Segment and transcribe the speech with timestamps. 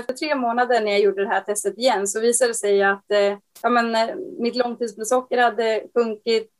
[0.00, 3.10] Efter tre månader när jag gjorde det här testet igen så visade det sig att
[3.10, 6.50] eh, ja, men, eh, mitt långtidsblodsocker hade sjunkit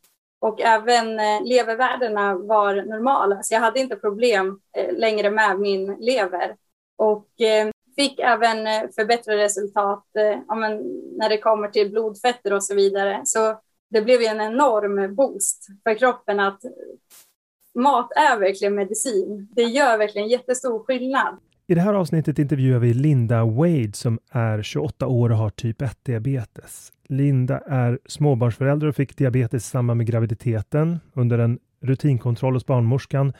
[0.41, 3.43] och även eh, levervärdena var normala.
[3.43, 6.57] Så jag hade inte problem eh, längre med min lever.
[6.97, 10.77] Och eh, fick även eh, förbättrade resultat eh, ja, men,
[11.17, 13.21] när det kommer till blodfetter och så vidare.
[13.25, 16.61] Så det blev en enorm boost för kroppen att
[17.75, 19.49] mat är verkligen medicin.
[19.53, 21.39] Det gör verkligen jättestor skillnad.
[21.71, 25.83] I det här avsnittet intervjuar vi Linda Wade som är 28 år och har typ
[25.83, 26.93] 1-diabetes.
[27.09, 31.01] Linda är småbarnsförälder och fick diabetes i samband med graviditeten.
[31.13, 33.33] Under en rutinkontroll hos barnmorskan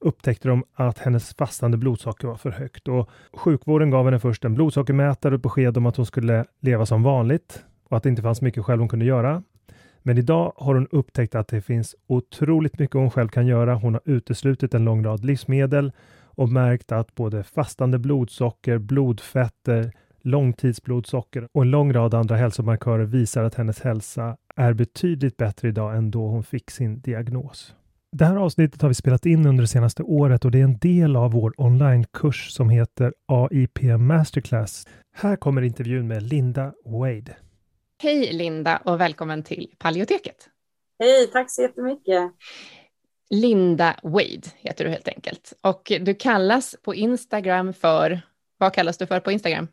[0.00, 4.54] upptäckte de att hennes fastande blodsocker var för högt och sjukvården gav henne först en
[4.54, 8.40] blodsockermätare och besked om att hon skulle leva som vanligt och att det inte fanns
[8.40, 9.42] mycket själv hon kunde göra.
[10.02, 13.74] Men idag har hon upptäckt att det finns otroligt mycket hon själv kan göra.
[13.74, 15.92] Hon har uteslutit en lång rad livsmedel
[16.36, 23.44] och märkt att både fastande blodsocker, blodfetter, långtidsblodsocker och en lång rad andra hälsomarkörer visar
[23.44, 27.74] att hennes hälsa är betydligt bättre idag än då hon fick sin diagnos.
[28.16, 30.78] Det här avsnittet har vi spelat in under det senaste året och det är en
[30.78, 34.86] del av vår onlinekurs som heter AIP Masterclass.
[35.14, 37.36] Här kommer intervjun med Linda Wade.
[38.02, 40.48] Hej Linda och välkommen till Paleoteket.
[40.98, 42.32] Hej, tack så jättemycket.
[43.34, 45.52] Linda Wade heter du helt enkelt.
[45.60, 48.20] Och du kallas på Instagram för,
[48.58, 49.68] vad kallas du för på Instagram?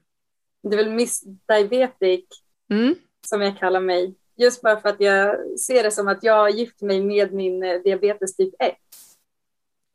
[0.63, 2.25] Det är väl Miss Diabetic
[2.71, 2.95] mm.
[3.27, 4.15] som jag kallar mig.
[4.37, 7.81] Just bara för att jag ser det som att jag gift mig med min eh,
[7.81, 8.75] diabetes typ 1.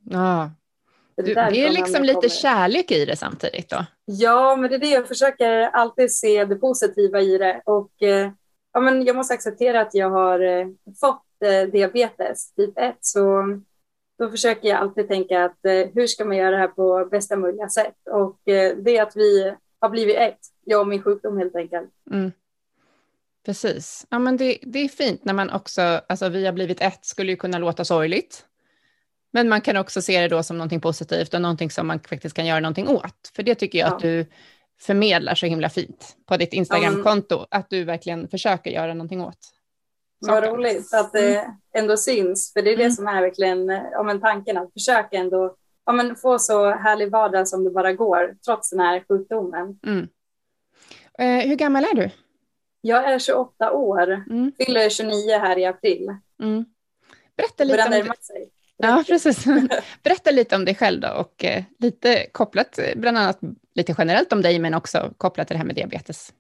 [0.04, 0.50] Ja,
[1.16, 3.86] det, du, det är liksom lite kärlek i det samtidigt då?
[4.04, 7.62] Ja, men det är det jag försöker alltid se det positiva i det.
[7.64, 8.31] Och eh,
[8.72, 10.66] ja, men jag måste acceptera att jag har eh,
[11.00, 11.25] fått
[11.73, 13.44] diabetes typ 1 så
[14.19, 17.37] då försöker jag alltid tänka att eh, hur ska man göra det här på bästa
[17.37, 17.96] möjliga sätt?
[18.11, 21.91] Och eh, det är att vi har blivit ett, jag och min sjukdom helt enkelt.
[22.11, 22.32] Mm.
[23.46, 24.06] Precis.
[24.11, 27.31] Ja, men det, det är fint när man också, alltså vi har blivit ett skulle
[27.32, 28.47] ju kunna låta sorgligt.
[29.32, 32.37] Men man kan också se det då som någonting positivt och någonting som man faktiskt
[32.37, 33.31] kan göra någonting åt.
[33.37, 33.94] För det tycker jag ja.
[33.94, 34.26] att du
[34.81, 39.53] förmedlar så himla fint på ditt Instagramkonto, att du verkligen försöker göra någonting åt.
[40.32, 41.53] Vad roligt att det mm.
[41.75, 42.93] ändå syns, för det är det mm.
[42.93, 45.56] som är verkligen ja, men tanken, att försöka ändå
[45.87, 49.79] ja, men få så härlig vardag som det bara går, trots den här sjukdomen.
[49.87, 50.09] Mm.
[51.19, 52.11] Eh, hur gammal är du?
[52.81, 54.53] Jag är 28 år, mm.
[54.59, 56.17] fyller 29 här i april.
[56.43, 56.65] Mm.
[57.37, 58.15] Berätta lite om det.
[58.21, 58.50] Sig.
[58.76, 59.44] Ja, precis.
[60.03, 63.38] Berätta lite om dig själv då och eh, lite kopplat, eh, bland annat
[63.75, 66.32] lite generellt om dig, men också kopplat till det här med diabetes.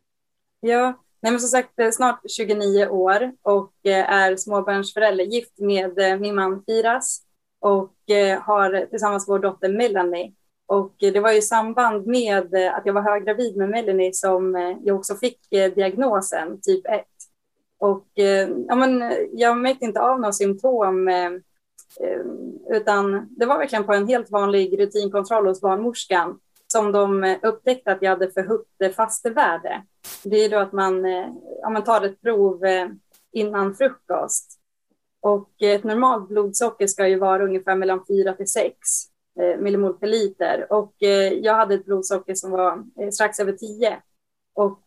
[0.60, 5.98] Ja, nej men som sagt eh, snart 29 år och eh, är småbarnsförälder, gift med
[5.98, 7.22] eh, min man Firas
[7.60, 7.94] och
[8.40, 10.32] har tillsammans vår dotter Melanie.
[10.66, 14.54] Och det var i samband med att jag var höggravid med Melanie som
[14.84, 17.04] jag också fick diagnosen typ 1.
[17.78, 18.06] Och
[18.68, 21.10] ja, men jag märkte inte av några symptom
[22.70, 26.38] utan det var verkligen på en helt vanlig rutinkontroll hos barnmorskan
[26.74, 29.82] som de eh, upptäckte att jag hade för högt eh, fastevärde.
[30.24, 31.28] Det är då att man, eh,
[31.60, 32.62] ja, man tar ett prov
[33.32, 34.60] innan frukost.
[35.20, 38.76] Och ett normalt blodsocker ska ju vara ungefär mellan 4 till 6
[39.58, 40.72] millimol per liter.
[40.72, 40.94] Och
[41.42, 44.02] jag hade ett blodsocker som var strax över 10.
[44.54, 44.82] Och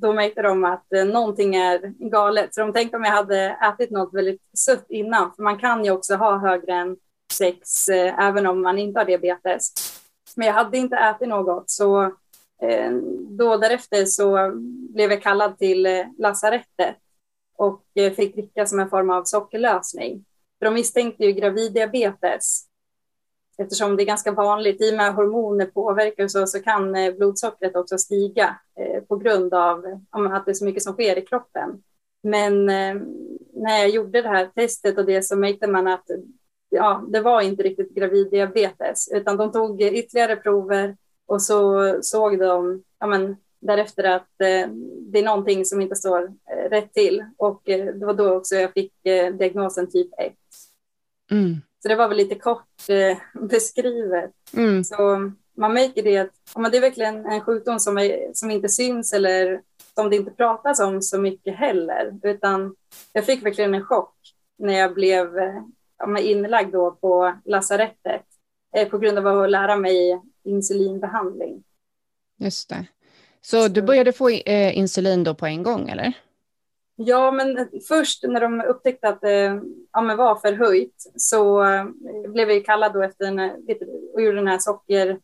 [0.00, 2.54] då märkte de att någonting är galet.
[2.54, 5.32] Så de tänkte om jag hade ätit något väldigt sött innan.
[5.36, 6.96] För man kan ju också ha högre än
[7.32, 7.88] sex
[8.18, 9.72] även om man inte har diabetes.
[10.36, 11.70] Men jag hade inte ätit något.
[11.70, 12.02] Så
[12.62, 12.92] eh,
[13.28, 14.52] då därefter så
[14.94, 16.96] blev jag kallad till eh, lasarettet
[17.56, 20.24] och eh, fick dricka som en form av sockerlösning.
[20.58, 22.66] För de misstänkte ju graviddiabetes
[23.58, 27.98] eftersom det är ganska vanligt, i och med hormoner påverkar så, så kan blodsockret också
[27.98, 31.82] stiga eh, på grund av att det är så mycket som sker i kroppen.
[32.22, 32.94] Men eh,
[33.52, 36.06] när jag gjorde det här testet och det så märkte man att
[36.76, 40.96] ja, det var inte riktigt graviddiabetes, utan de tog ytterligare prover
[41.26, 44.68] och så såg de ja, men, därefter att eh,
[45.12, 47.24] det är någonting som inte står eh, rätt till.
[47.36, 48.92] Och eh, det var då också jag fick
[49.38, 50.32] diagnosen typ 1.
[51.30, 51.56] Mm.
[51.82, 54.32] Så det var väl lite kort eh, beskrivet.
[54.52, 54.84] Mm.
[54.84, 58.68] Så man märker det att om det är verkligen en sjukdom som, är, som inte
[58.68, 59.60] syns eller
[59.94, 62.18] som det inte pratas om så mycket heller.
[62.22, 62.76] Utan
[63.12, 64.14] jag fick verkligen en chock
[64.58, 65.62] när jag blev eh,
[65.98, 68.22] ja, inlagd då på lasarettet
[68.76, 71.64] eh, på grund av att lära mig insulinbehandling.
[72.38, 72.86] Just det.
[73.40, 76.12] Så, du började få eh, insulin då på en gång eller?
[76.96, 79.60] Ja, men först när de upptäckte att det eh,
[79.92, 81.64] ja, men var förhöjt så
[82.28, 83.38] blev vi kallade då efter en,
[84.14, 85.20] och gjorde den här socker,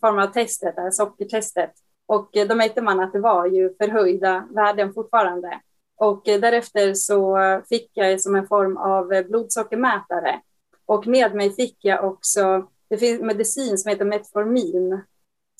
[0.00, 1.70] form av testet, det här sockertestet.
[2.06, 5.60] Och då märkte man att det var ju förhöjda värden fortfarande.
[6.00, 7.38] Och därefter så
[7.68, 10.40] fick jag som en form av blodsockermätare.
[10.86, 15.00] Och med mig fick jag också, det finns medicin som heter Metformin,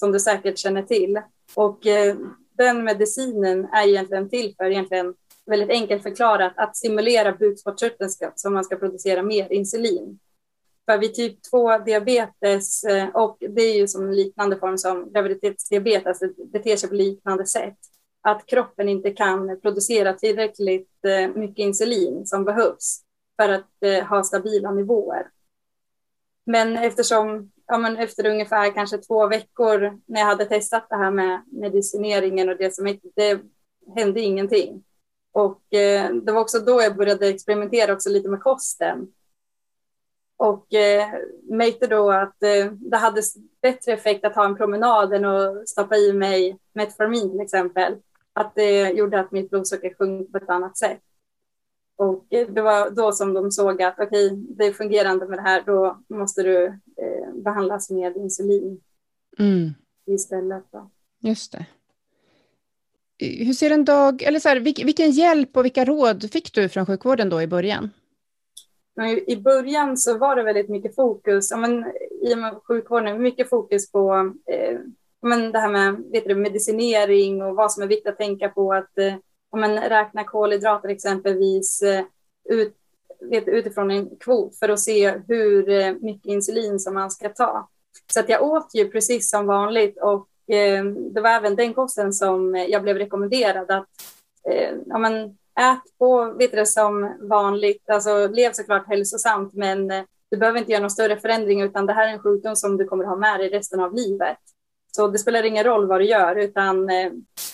[0.00, 1.20] som du säkert känner till.
[1.54, 2.16] Och eh,
[2.52, 5.14] den medicinen är egentligen till för, egentligen
[5.46, 10.18] väldigt enkelt förklarat, att stimulera bukspottkörteln så man ska producera mer insulin.
[10.86, 15.12] För vid typ 2 diabetes, eh, och det är ju som en liknande form som
[15.12, 17.78] graviditetsdiabetes, det beter sig på liknande sätt,
[18.22, 23.00] att kroppen inte kan producera tillräckligt eh, mycket insulin som behövs
[23.42, 25.30] för att eh, ha stabila nivåer.
[26.46, 31.10] Men eftersom ja, men efter ungefär kanske två veckor när jag hade testat det här
[31.10, 33.40] med medicineringen och det som det
[33.96, 34.84] hände ingenting.
[35.32, 39.12] Och eh, det var också då jag började experimentera också lite med kosten.
[40.36, 41.08] Och eh,
[41.42, 43.22] märkte då att eh, det hade
[43.62, 47.96] bättre effekt att ha en promenad än att stoppa i mig Metformin till exempel.
[48.32, 51.00] Att det gjorde att mitt blodsocker sjönk på ett annat sätt.
[51.96, 55.42] Och det var då som de såg att okej, okay, det är fungerande med det
[55.42, 58.80] här, då måste du eh, behandlas med insulin
[59.38, 59.70] mm.
[60.06, 60.64] istället.
[60.70, 60.90] Då.
[61.20, 61.66] Just det.
[63.44, 66.86] Hur ser en dag, eller så här, vilken hjälp och vilka råd fick du från
[66.86, 67.90] sjukvården då i början?
[69.26, 71.84] I början så var det väldigt mycket fokus, ja, men,
[72.22, 74.78] i och med sjukvården, mycket fokus på eh,
[75.22, 78.72] men det här med vet du, medicinering och vad som är viktigt att tänka på.
[78.72, 79.14] Att eh,
[79.50, 82.04] om man räknar kolhydrater exempelvis eh,
[82.44, 82.76] ut,
[83.30, 87.68] utifrån en kvot för att se hur eh, mycket insulin som man ska ta.
[88.12, 92.12] Så att jag åt ju precis som vanligt och eh, det var även den kosten
[92.12, 93.88] som jag blev rekommenderad att
[94.50, 100.02] eh, ja, men, ät på vet du, som vanligt, alltså lev såklart hälsosamt men eh,
[100.30, 102.84] du behöver inte göra någon större förändring utan det här är en sjukdom som du
[102.84, 104.38] kommer ha med dig resten av livet.
[104.90, 107.12] Så det spelar ingen roll vad du gör, utan eh,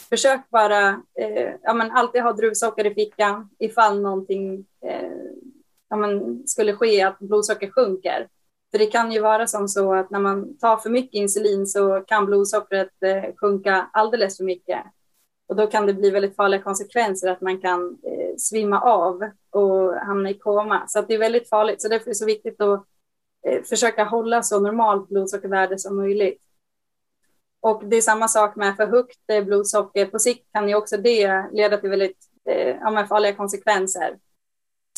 [0.09, 0.89] försök bara
[1.21, 5.11] eh, ja, men alltid ha druvsocker i fickan ifall någonting eh,
[5.89, 8.29] ja, men skulle ske, att blodsocker sjunker.
[8.71, 12.01] För det kan ju vara som så att när man tar för mycket insulin så
[12.01, 14.81] kan blodsockret eh, sjunka alldeles för mycket.
[15.49, 19.95] Och då kan det bli väldigt farliga konsekvenser att man kan eh, svimma av och
[19.95, 20.85] hamna i koma.
[20.89, 21.83] Så det är väldigt farligt.
[21.83, 22.85] Så därför är det så viktigt att
[23.47, 26.43] eh, försöka hålla så normalt blodsockervärde som möjligt.
[27.67, 30.07] Och det är samma sak med för högt eh, blodsocker.
[30.07, 32.19] På sikt kan ju också det leda till väldigt
[32.49, 34.19] eh, ja, farliga konsekvenser.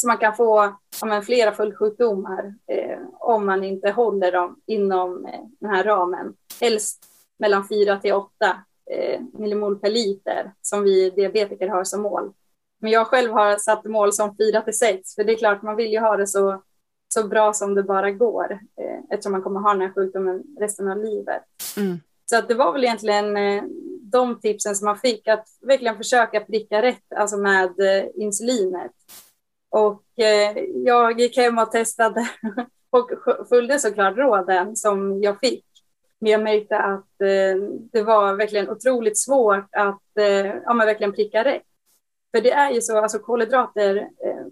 [0.01, 5.41] Så man kan få ja, flera följdsjukdomar eh, om man inte håller dem inom eh,
[5.61, 6.35] den här ramen.
[6.61, 7.05] Helst
[7.39, 8.31] mellan 4 till 8
[8.91, 12.33] eh, millimol per liter som vi diabetiker har som mål.
[12.81, 15.77] Men jag själv har satt mål som 4 till 6 för det är klart man
[15.77, 16.63] vill ju ha det så,
[17.15, 20.89] så bra som det bara går eh, eftersom man kommer ha den här sjukdomen resten
[20.89, 21.43] av livet.
[21.77, 21.99] Mm.
[22.31, 23.63] Så att det var väl egentligen eh,
[24.03, 28.93] de tipsen som man fick, att verkligen försöka pricka rätt alltså med eh, insulinet.
[29.71, 32.29] Och eh, jag gick hem och testade
[32.91, 33.11] och
[33.49, 35.65] följde såklart råden som jag fick.
[36.21, 37.09] Men jag märkte att
[37.93, 40.03] det var verkligen otroligt svårt att
[40.65, 41.63] ja, men verkligen pricka rätt.
[42.35, 44.09] För det är ju så, alltså kolhydrater,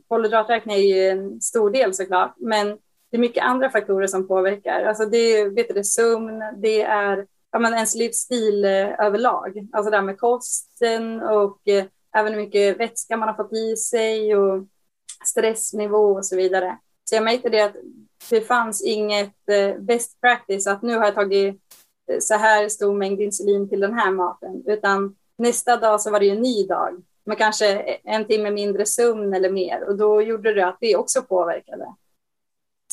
[0.09, 2.67] kolhydraträkning är ju en stor del såklart, men
[3.11, 4.85] det är mycket andra faktorer som påverkar.
[4.85, 9.69] Alltså det är vet du, sömn, det är ja, men ens livsstil eh, överlag.
[9.73, 11.85] Alltså det här med kosten och eh,
[12.17, 14.65] även hur mycket vätska man har fått i sig och
[15.25, 16.79] stressnivå och så vidare.
[17.05, 17.77] Så jag märkte det att
[18.31, 21.55] det fanns inget eh, best practice att nu har jag tagit
[22.13, 26.21] eh, så här stor mängd insulin till den här maten, utan nästa dag så var
[26.21, 27.67] det ju en ny dag med kanske
[28.05, 31.95] en timme mindre sömn eller mer och då gjorde det att det också påverkade.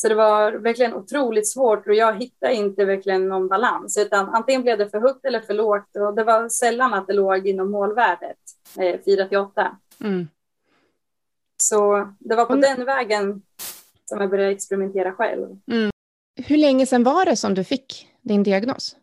[0.02, 4.62] Så det var verkligen otroligt svårt och jag hittade inte verkligen någon balans, utan antingen
[4.62, 7.70] blev det för högt eller för lågt och det var sällan att det låg inom
[7.70, 8.38] målvärdet,
[8.78, 9.76] eh, 4 till 8.
[10.00, 10.28] Mm.
[11.62, 12.76] Så det var på mm.
[12.76, 13.42] den vägen
[14.04, 15.58] som jag började experimentera själv.
[15.70, 15.90] Mm.
[16.36, 18.96] Hur länge sedan var det som du fick din diagnos?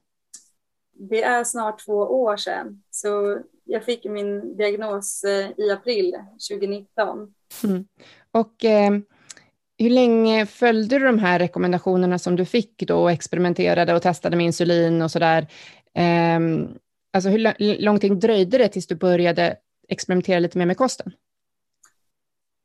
[0.93, 2.83] Det är snart två år sedan.
[2.89, 6.15] Så jag fick min diagnos eh, i april
[6.49, 7.33] 2019.
[7.63, 7.85] Mm.
[8.31, 8.91] Och eh,
[9.83, 14.37] hur länge följde du de här rekommendationerna som du fick då och experimenterade och testade
[14.37, 15.47] med insulin och sådär?
[15.93, 16.39] Eh,
[17.13, 19.57] alltså hur lång tid dröjde det tills du började
[19.87, 21.11] experimentera lite mer med kosten?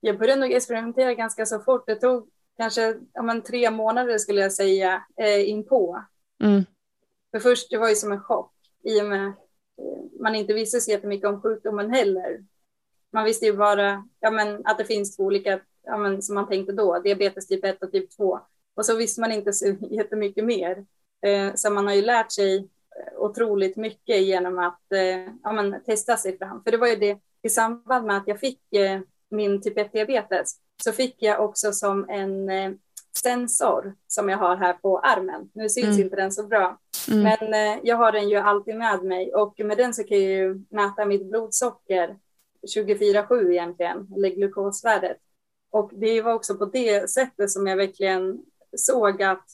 [0.01, 1.87] Jag började nog experimentera ganska så fort.
[1.87, 6.05] Det tog kanske men, tre månader skulle jag säga eh, in på.
[6.45, 6.65] Mm.
[7.31, 8.53] För först, det var ju som en chock
[8.85, 9.35] i och med eh,
[10.21, 12.45] man inte visste så jättemycket om sjukdomen heller.
[13.13, 16.49] Man visste ju bara ja, men, att det finns två olika, ja, men, som man
[16.49, 18.41] tänkte då, diabetes typ 1 och typ 2.
[18.77, 20.85] Och så visste man inte så jättemycket mer.
[21.27, 25.85] Eh, så man har ju lärt sig eh, otroligt mycket genom att eh, ja, men,
[25.85, 26.63] testa sig fram.
[26.65, 28.61] För det var ju det i samband med att jag fick
[29.31, 30.51] min typ 1-diabetes
[30.85, 32.51] så fick jag också som en
[33.17, 35.51] sensor som jag har här på armen.
[35.53, 36.01] Nu syns mm.
[36.01, 36.79] inte den så bra,
[37.11, 37.23] mm.
[37.23, 40.65] men jag har den ju alltid med mig och med den så kan jag ju
[40.71, 42.17] mäta mitt blodsocker
[42.77, 45.17] 24-7 egentligen, eller glukosvärdet.
[45.71, 48.43] Och det var också på det sättet som jag verkligen
[48.77, 49.45] såg att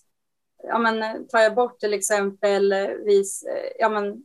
[0.62, 3.44] ja, men, tar jag bort till exempelvis
[3.78, 4.24] ja, men,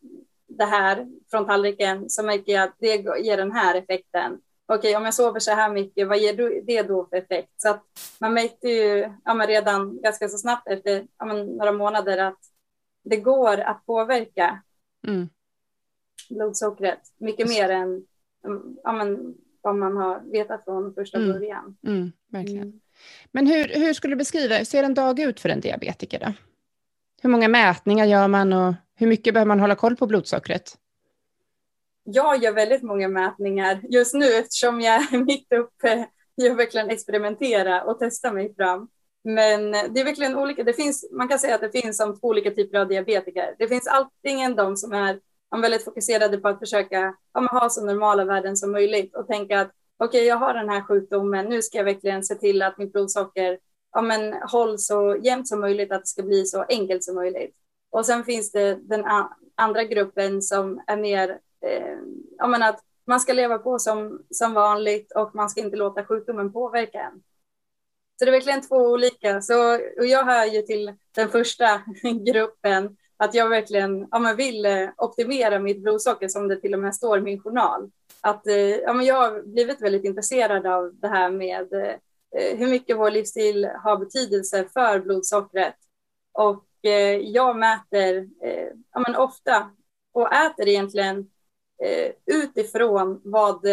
[0.50, 5.06] det här från tallriken så märker jag att det ger den här effekten okej, om
[5.06, 7.52] jag sover så här mycket, vad ger det då för effekt?
[7.58, 7.84] Så att
[8.20, 12.40] man märkte ju ja, men redan ganska så snabbt efter ja, men några månader att
[13.04, 14.64] det går att påverka
[15.08, 15.30] mm.
[16.30, 18.06] blodsockret mycket mer än
[18.84, 19.36] ja, men,
[19.68, 21.32] vad man har vetat från första mm.
[21.32, 21.78] början.
[21.88, 22.64] Mm, verkligen.
[22.64, 22.80] Mm.
[23.32, 26.20] Men hur, hur skulle du beskriva, hur ser en dag ut för en diabetiker?
[26.20, 26.34] Då?
[27.22, 30.78] Hur många mätningar gör man och hur mycket behöver man hålla koll på blodsockret?
[32.08, 36.08] jag gör väldigt många mätningar just nu eftersom jag är mitt uppe
[36.42, 38.88] i att verkligen experimentera och testa mig fram.
[39.24, 40.64] Men det är verkligen olika.
[40.64, 43.56] Det finns, man kan säga att det finns som två olika typer av diabetiker.
[43.60, 45.20] Det finns antingen de som är
[45.52, 49.72] väldigt fokuserade på att försöka ja, ha så normala värden som möjligt och tänka att
[49.98, 51.46] okej, okay, jag har den här sjukdomen.
[51.46, 53.60] Nu ska jag verkligen se till att mitt blodsocker
[53.94, 57.56] ja, men, hålls så jämnt som möjligt, att det ska bli så enkelt som möjligt.
[57.90, 59.06] Och sen finns det den
[59.56, 61.98] andra gruppen som är mer eh,
[62.38, 66.06] ja, men att man ska leva på som, som vanligt och man ska inte låta
[66.06, 67.24] sjukdomen påverka en.
[68.20, 69.42] Så det är verkligen två olika.
[69.42, 71.82] Så, och jag hör ju till den första
[72.26, 76.80] gruppen att jag verkligen ja, men vill eh, optimera mitt blodsocker som det till och
[76.80, 77.92] med står i min journal.
[78.22, 81.96] Att, eh, ja, men jag har blivit väldigt intresserad av det här med eh,
[82.38, 85.76] eh hur mycket vår livsstil har betydelse för blodsockret.
[86.32, 86.64] Och
[87.22, 88.28] jag mäter
[88.94, 89.72] ja, men ofta
[90.12, 91.30] och äter egentligen
[91.84, 93.66] eh, utifrån vad,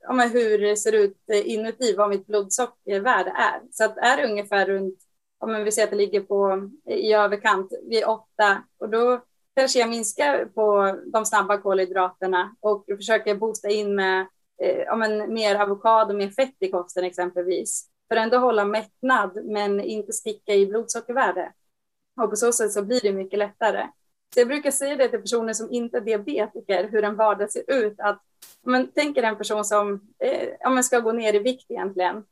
[0.00, 3.60] ja, men hur det ser ut inuti, vad mitt blodsockervärde är.
[3.70, 4.98] Så att är det ungefär runt,
[5.38, 9.20] om vi säger att det ligger på i överkant vid åtta och då
[9.56, 14.26] kanske jag minskar på de snabba kolhydraterna och försöker boosta in med
[14.62, 17.88] eh, om en, mer avokado, mer fett i kosten exempelvis.
[18.08, 21.52] För att ändå hålla mättnad men inte sticka i blodsockervärde.
[22.20, 23.86] Och på så sätt så blir det mycket lättare.
[24.34, 27.62] Så jag brukar säga det till personer som inte är diabetiker, hur en vardag ser
[27.66, 28.00] ut.
[28.00, 28.22] Att,
[28.62, 32.24] men, tänk er en person som eh, ja, men ska gå ner i vikt egentligen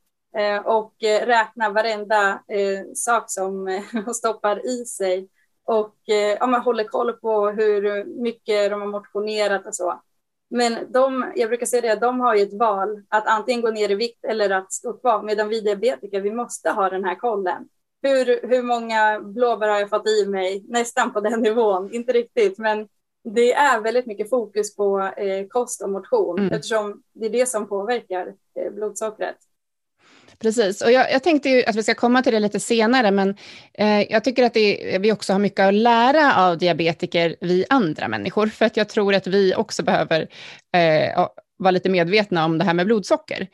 [0.65, 5.29] och eh, räkna varenda eh, sak som eh, hon stoppar i sig
[5.65, 10.03] och eh, ja, men håller koll på hur mycket de har motionerat och så.
[10.51, 13.91] Men de, jag brukar säga det, de har ju ett val att antingen gå ner
[13.91, 17.69] i vikt eller att stå kvar, medan vi diabetiker, vi måste ha den här kollen.
[18.03, 20.65] Hur, hur många blåbär har jag fått i mig?
[20.69, 22.89] Nästan på den nivån, inte riktigt, men
[23.25, 26.53] det är väldigt mycket fokus på eh, kost och motion mm.
[26.53, 29.37] eftersom det är det som påverkar eh, blodsockret.
[30.39, 33.35] Precis, och jag, jag, tänkte att vi ska komma till det lite senare, men
[33.75, 38.09] eh, jag tycker att det, vi också har mycket att lära av diabetiker, vi andra
[38.09, 40.29] människor, för att jag tror att vi också behöver
[40.75, 41.27] eh,
[41.59, 43.49] vara lite medvetna om det här med blodsocker.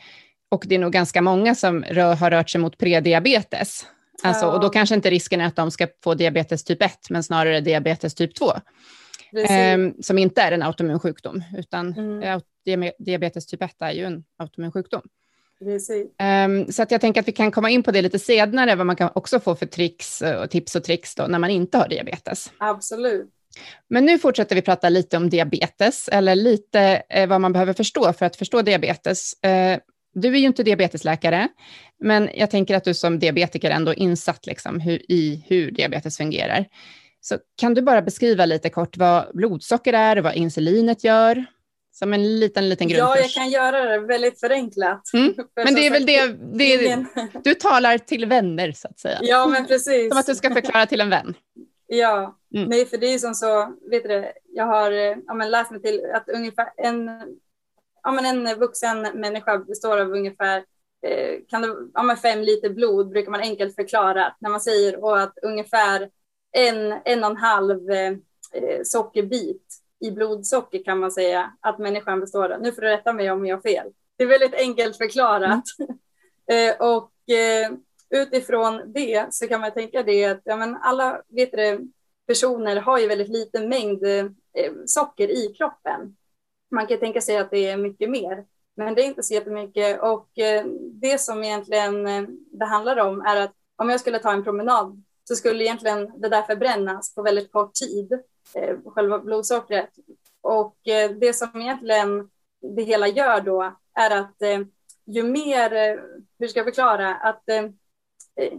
[0.50, 3.86] Och det är nog ganska många som rör, har rört sig mot prediabetes.
[4.22, 4.52] Alltså, ja.
[4.52, 7.60] Och då kanske inte risken är att de ska få diabetes typ 1, men snarare
[7.60, 8.52] diabetes typ 2.
[9.48, 12.40] Eh, som inte är en autoimmun sjukdom, utan mm.
[12.98, 15.02] diabetes typ 1 är ju en autoimmun sjukdom.
[16.46, 18.86] Um, så att jag tänker att vi kan komma in på det lite senare, vad
[18.86, 21.88] man kan också få för tricks och tips och tricks då, när man inte har
[21.88, 22.52] diabetes.
[22.58, 23.30] Absolut.
[23.90, 28.12] Men nu fortsätter vi prata lite om diabetes, eller lite eh, vad man behöver förstå
[28.12, 29.42] för att förstå diabetes.
[29.42, 29.78] Eh,
[30.14, 31.48] du är ju inte diabetesläkare,
[32.00, 36.16] men jag tänker att du som diabetiker ändå är insatt liksom hur, i hur diabetes
[36.16, 36.66] fungerar.
[37.20, 41.44] Så kan du bara beskriva lite kort vad blodsocker är och vad insulinet gör?
[41.94, 43.16] Som en liten, liten grundkurs.
[43.16, 45.12] Ja, jag kan göra det väldigt förenklat.
[45.14, 45.34] Mm.
[45.56, 46.26] Men det är väl det,
[46.58, 47.06] det är,
[47.44, 49.18] du talar till vänner så att säga.
[49.22, 50.08] Ja, men precis.
[50.08, 51.34] Som att du ska förklara till en vän.
[51.86, 52.68] Ja, mm.
[52.68, 54.90] nej, för det är ju som så, vet du jag har
[55.26, 57.10] ja, men läst mig till att ungefär en,
[58.02, 60.64] ja, men en vuxen människa består av ungefär
[61.06, 65.04] eh, kan det, ja, men fem liter blod brukar man enkelt förklara när man säger
[65.04, 66.10] och att ungefär
[66.52, 68.16] en, en och en halv eh,
[68.84, 72.60] sockerbit i blodsocker kan man säga att människan består av.
[72.60, 73.92] Nu får du rätta mig om jag har fel.
[74.16, 75.64] Det är väldigt enkelt förklarat.
[75.78, 75.98] Mm.
[76.46, 77.72] Eh, och eh,
[78.10, 81.80] utifrån det så kan man tänka det att ja, men alla vet det,
[82.26, 86.16] personer har ju väldigt liten mängd eh, socker i kroppen.
[86.70, 88.44] Man kan tänka sig att det är mycket mer,
[88.76, 90.02] men det är inte så jättemycket.
[90.02, 90.28] Och
[90.92, 92.04] det som egentligen
[92.52, 96.28] det handlar om är att om jag skulle ta en promenad så skulle egentligen det
[96.28, 98.22] där förbrännas på väldigt kort tid
[98.54, 99.90] Eh, själva blodsockret.
[100.40, 102.30] Och eh, det som egentligen
[102.76, 104.60] det hela gör då är att eh,
[105.06, 106.00] ju mer, eh,
[106.38, 107.64] hur ska jag förklara, att eh,
[108.36, 108.52] eh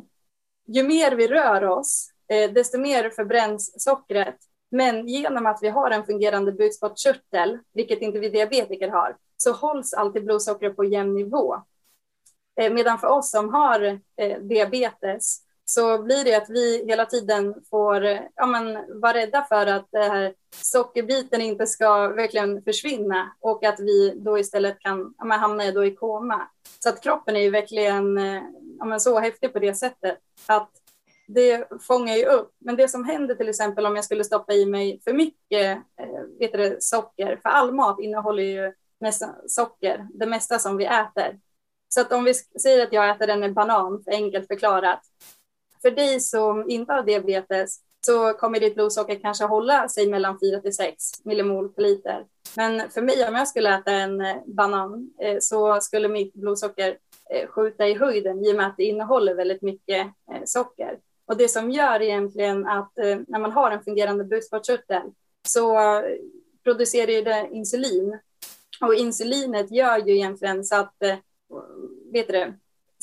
[0.68, 4.36] ju mer vi rör oss, eh, desto mer förbränns sockret.
[4.72, 9.94] Men genom att vi har en fungerande bukspottkörtel, vilket inte vi diabetiker har, så hålls
[9.94, 11.56] alltid blodsockret på jämn nivå.
[12.72, 14.00] Medan för oss som har
[14.40, 18.04] diabetes så blir det att vi hela tiden får
[18.36, 23.80] ja, men, vara rädda för att det här sockerbiten inte ska verkligen försvinna och att
[23.80, 26.50] vi då istället kan ja, men, hamna då i koma.
[26.80, 28.44] Så att kroppen är ju verkligen eh,
[28.80, 30.70] ja, men, så häftig på det sättet att
[31.28, 32.52] det fångar ju upp.
[32.60, 36.24] Men det som händer till exempel om jag skulle stoppa i mig för mycket eh,
[36.40, 41.40] vet du, socker, för all mat innehåller ju nästan socker, det mesta som vi äter.
[41.90, 45.02] Så att om vi säger att jag äter en banan, för enkelt förklarat,
[45.84, 50.60] för dig som inte har diabetes så kommer ditt blodsocker kanske hålla sig mellan 4
[50.60, 52.26] till 6 millimol per liter.
[52.56, 56.98] Men för mig, om jag skulle äta en eh, banan eh, så skulle mitt blodsocker
[57.30, 60.08] eh, skjuta i höjden i och med att det innehåller väldigt mycket
[60.46, 60.98] socker.
[61.26, 62.92] Och det som gör egentligen att
[63.28, 65.02] när man har en fungerande bukspottkörtel
[65.48, 65.78] så
[66.64, 68.20] producerar det insulin.
[68.82, 70.96] Och insulinet gör ju egentligen så att
[72.14, 72.54] vet du,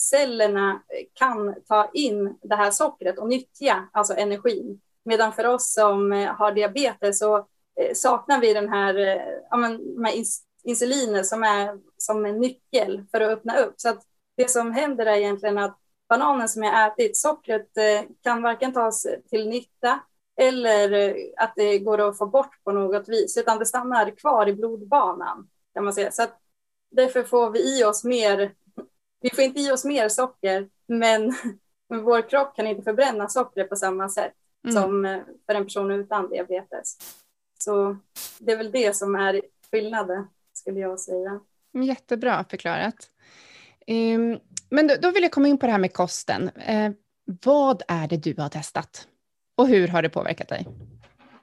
[0.00, 0.82] cellerna
[1.14, 4.80] kan ta in det här sockret och nyttja alltså energin.
[5.04, 7.36] Medan för oss som eh, har diabetes så
[7.80, 10.14] eh, saknar vi den här, eh, ja, men, här
[10.64, 13.74] insulinet som är som en nyckel för att öppna upp.
[13.76, 14.02] Så att
[14.36, 17.68] det som händer är egentligen att bananen som jag ätit, sockret
[18.22, 20.00] kan varken tas till nytta
[20.40, 24.52] eller att det går att få bort på något vis, utan det stannar kvar i
[24.52, 25.48] blodbanan.
[25.74, 26.10] Kan man säga.
[26.10, 26.38] Så att
[26.90, 28.54] därför får vi i oss mer
[29.20, 31.34] vi får inte i oss mer socker, men
[31.88, 34.32] vår kropp kan inte förbränna sockret på samma sätt
[34.64, 34.82] mm.
[34.82, 36.96] som eh, för en person utan diabetes.
[37.64, 37.96] Så
[38.38, 41.40] det är väl det som är skillnaden, skulle jag säga.
[41.72, 43.10] Jättebra förklarat.
[43.86, 44.38] Um,
[44.70, 46.42] men då, vill jag komma in på det här med kosten.
[46.42, 46.90] Uh,
[47.44, 49.08] vad är det du har testat?
[49.56, 50.66] Och hur har det påverkat dig?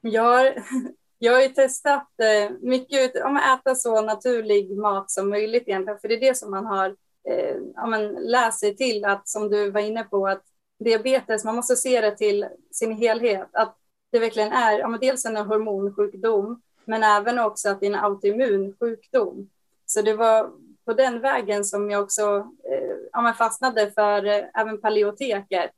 [0.01, 0.53] Jag har,
[1.19, 5.99] jag har ju testat uh, mycket om att äta så naturlig mat som möjligt egentligen,
[5.99, 6.95] för det är det som man har
[7.29, 10.43] eh, ja, men, läs sig till att, som du var inne på, att
[10.79, 13.49] diabetes, man måste se det till sin helhet.
[13.53, 13.77] Att
[14.11, 18.03] det verkligen är ja, men dels en hormonsjukdom, men även också att det är en
[18.03, 19.49] autoimmun sjukdom.
[19.85, 20.51] Så det var
[20.85, 25.71] på den vägen som jag också eh, ja, fastnade för eh, även paleoteket.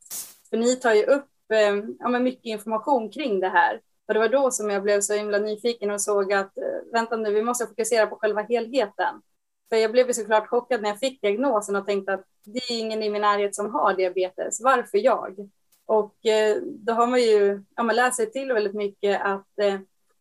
[0.50, 3.80] För ni tar ju upp eh, ja, mycket information kring det här.
[4.08, 7.16] Och det var då som jag blev så himla nyfiken och såg att eh, vänta
[7.16, 9.22] nu, vi måste fokusera på själva helheten.
[9.70, 13.02] För jag blev såklart chockad när jag fick diagnosen och tänkte att det är ingen
[13.02, 14.60] i min närhet som har diabetes.
[14.60, 15.50] Varför jag?
[15.86, 19.74] Och eh, då har man ju ja, man lärt sig till väldigt mycket att eh,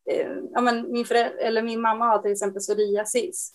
[0.09, 1.05] eh, ja, men min,
[1.39, 3.53] eller min mamma har till exempel psoriasis.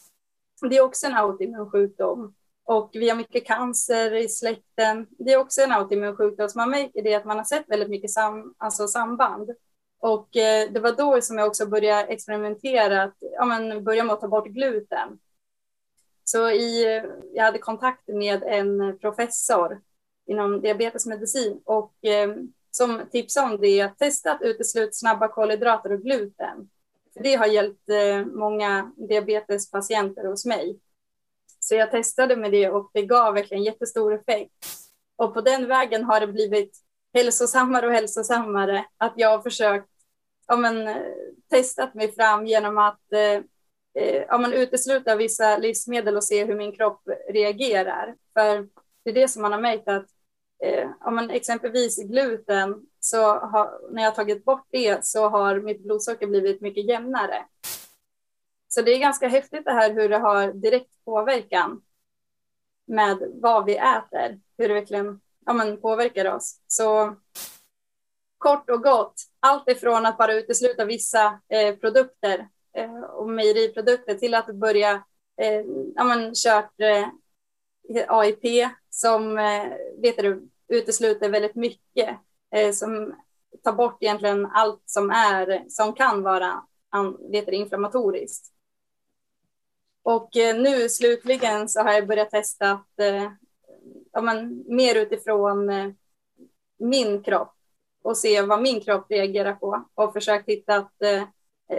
[0.70, 5.06] Det är också en autoimmun sjukdom och vi har mycket cancer i släkten.
[5.10, 7.90] Det är också en autoimmun sjukdom, så man märker det att man har sett väldigt
[7.90, 9.50] mycket sam, alltså samband.
[9.98, 14.20] Och det var då som jag också började experimentera, att, ja, men börja med att
[14.20, 15.18] ta bort gluten.
[16.34, 16.84] Så i,
[17.34, 19.80] jag hade kontakt med en professor
[20.26, 22.34] inom diabetesmedicin och eh,
[22.70, 26.70] som tipsade om det, att testa att utesluta snabba kolhydrater och gluten.
[27.14, 30.78] Det har hjälpt eh, många diabetespatienter hos mig.
[31.60, 34.66] Så jag testade med det och det gav verkligen jättestor effekt.
[35.16, 36.78] Och på den vägen har det blivit
[37.12, 39.90] hälsosammare och hälsosammare att jag har försökt,
[40.46, 41.02] ja men, eh,
[41.50, 43.42] testat mig fram genom att eh,
[43.98, 48.16] eh, ja, men utesluta vissa livsmedel och se hur min kropp reagerar.
[48.32, 48.68] För
[49.04, 50.06] det är det som man har märkt att
[50.64, 56.26] eh, om exempelvis gluten, så har, när jag tagit bort det så har mitt blodsocker
[56.26, 57.46] blivit mycket jämnare.
[58.68, 61.82] Så det är ganska häftigt det här hur det har direkt påverkan
[62.86, 66.60] med vad vi äter, hur det verkligen ja, men påverkar oss.
[66.66, 67.16] Så
[68.38, 74.34] kort och gott, allt ifrån att bara utesluta vissa eh, produkter Eh, och mejeriprodukter till
[74.34, 75.04] att börja
[75.36, 75.62] eh,
[75.94, 77.08] ja, men, kört eh,
[78.08, 82.18] AIP som eh, vet du, utesluter väldigt mycket,
[82.54, 83.14] eh, som
[83.62, 86.62] tar bort egentligen allt som är som kan vara
[87.30, 88.52] vet du, inflammatoriskt.
[90.02, 93.30] Och eh, nu slutligen så har jag börjat testa att, eh,
[94.12, 95.90] ja, men, mer utifrån eh,
[96.78, 97.54] min kropp
[98.02, 101.22] och se vad min kropp reagerar på och försökt hitta att, eh,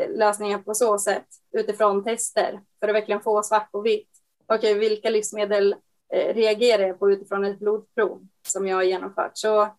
[0.10, 4.10] lösningar på så sätt utifrån tester för att verkligen få svart på vitt.
[4.48, 5.76] Okej, okay, vilka livsmedel
[6.14, 9.32] eh, reagerar jag på utifrån ett blodprov som jag har genomfört?
[9.34, 9.76] Så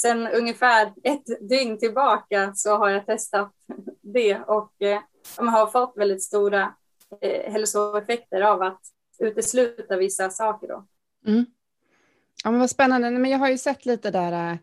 [0.00, 3.52] sen ungefär ett dygn tillbaka så har jag testat
[4.00, 5.00] det och eh,
[5.36, 6.74] har fått väldigt stora
[7.20, 8.80] eh, hälsoeffekter av att
[9.18, 10.68] utesluta vissa saker.
[10.68, 10.86] Då.
[11.26, 11.46] Mm.
[12.44, 13.10] Ja, men vad spännande.
[13.10, 14.58] Men jag har ju sett lite där,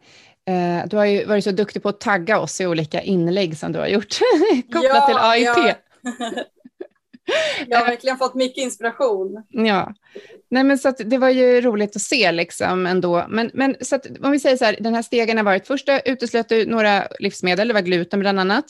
[0.47, 3.71] eh, du har ju varit så duktig på att tagga oss i olika inlägg som
[3.71, 4.19] du har gjort
[4.71, 5.57] kopplat ja, till AIP.
[5.57, 5.75] Ja.
[7.67, 9.43] jag har verkligen fått mycket inspiration.
[9.49, 9.93] Ja,
[10.49, 13.25] Nej, men så det var ju roligt att se liksom ändå.
[13.29, 15.89] Men, men så att, om vi säger så här, den här stegen har varit, först
[16.05, 18.65] uteslöt du några livsmedel, det var gluten bland annat.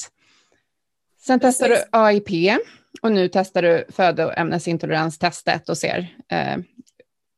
[1.26, 2.60] Sen testade du AIP
[3.02, 6.58] och nu testar du födoämnesintoleranstestet och ser eh,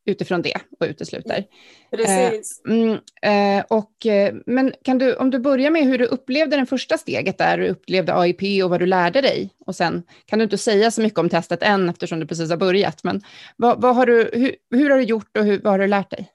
[0.08, 1.44] utifrån det och utesluter.
[1.90, 2.62] Precis.
[2.66, 6.56] Eh, mm, eh, och, eh, men kan du, om du börjar med hur du upplevde
[6.56, 10.38] det första steget där, du upplevde AIP och vad du lärde dig, och sen kan
[10.38, 13.22] du inte säga så mycket om testet än eftersom du precis har börjat, men
[13.56, 16.10] vad, vad har du, hur, hur, har du gjort och hur, vad har du lärt
[16.10, 16.32] dig?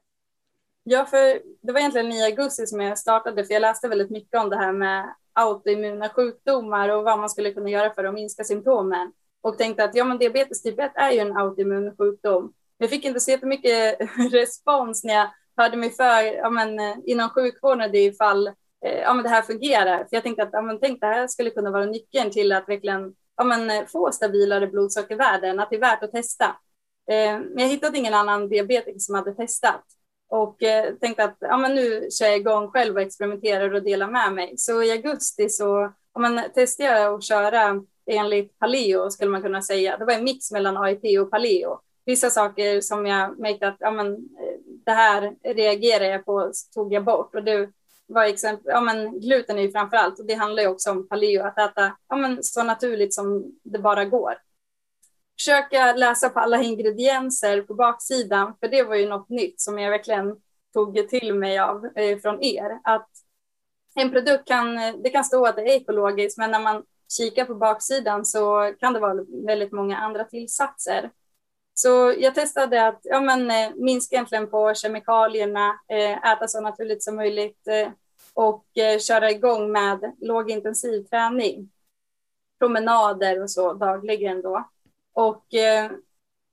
[0.83, 4.39] Ja, för det var egentligen i augusti som jag startade, för jag läste väldigt mycket
[4.39, 8.43] om det här med autoimmuna sjukdomar och vad man skulle kunna göra för att minska
[8.43, 9.11] symptomen.
[9.41, 12.53] Och tänkte att ja, men diabetes typ 1 är ju en autoimmun sjukdom.
[12.83, 13.97] Jag fick inte så jättemycket
[14.31, 19.13] respons när jag hörde mig för ja, men, eh, inom sjukvården det ifall eh, ja,
[19.13, 19.97] men det här fungerar.
[19.97, 22.69] För jag tänkte att ja, men, tänk, det här skulle kunna vara nyckeln till att
[22.69, 26.55] verkligen ja, men, eh, få stabilare blodsockervärden, att det är värt att testa.
[27.07, 29.83] Men jag hittade ingen annan diabetiker som hade testat
[30.29, 30.57] och
[31.01, 34.53] tänkte att ja, men nu kör jag igång själv och experimenterar och delar med mig.
[34.57, 39.61] Så i augusti så ja, men, testade jag att köra enligt paleo skulle man kunna
[39.61, 39.97] säga.
[39.97, 41.79] Det var en mix mellan AIP och paleo.
[42.05, 46.93] Vissa saker som jag märkte att ja, men, eh, det här reagerar jag på tog
[46.93, 47.69] jag bort och det
[48.07, 51.07] var exempel, ja, men, gluten är ju framför allt och det handlar ju också om
[51.07, 54.33] paleo att äta ja, men, så naturligt som det bara går
[55.39, 59.91] försöka läsa på alla ingredienser på baksidan, för det var ju något nytt som jag
[59.91, 60.35] verkligen
[60.73, 62.79] tog till mig av eh, från er.
[62.83, 63.09] Att
[63.95, 66.83] en produkt kan, eh, det kan stå att det är ekologiskt, men när man
[67.17, 71.11] kikar på baksidan så kan det vara väldigt många andra tillsatser.
[71.73, 77.03] Så jag testade att ja, men, eh, minska egentligen på kemikalierna, eh, äta så naturligt
[77.03, 77.91] som möjligt eh,
[78.33, 81.69] och eh, köra igång med lågintensiv träning.
[82.59, 84.69] Promenader och så dagligen då
[85.13, 85.91] och eh,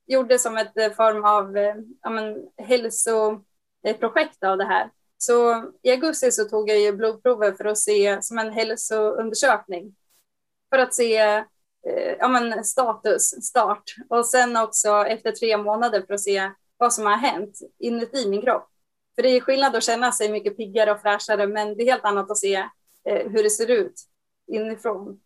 [0.06, 4.90] gjorde som ett eh, form av eh, ja, men, hälsoprojekt av det här.
[5.18, 9.94] Så i augusti så tog jag ju blodprover för att se som en hälsoundersökning.
[10.70, 11.44] För att se
[11.86, 13.82] Eh, ja, men status, start.
[14.08, 18.42] Och sen också efter tre månader för att se vad som har hänt inuti min
[18.42, 18.68] kropp.
[19.14, 22.04] För det är skillnad att känna sig mycket piggare och fräschare, men det är helt
[22.04, 22.54] annat att se
[23.04, 23.94] eh, hur det ser ut
[24.52, 25.20] inifrån.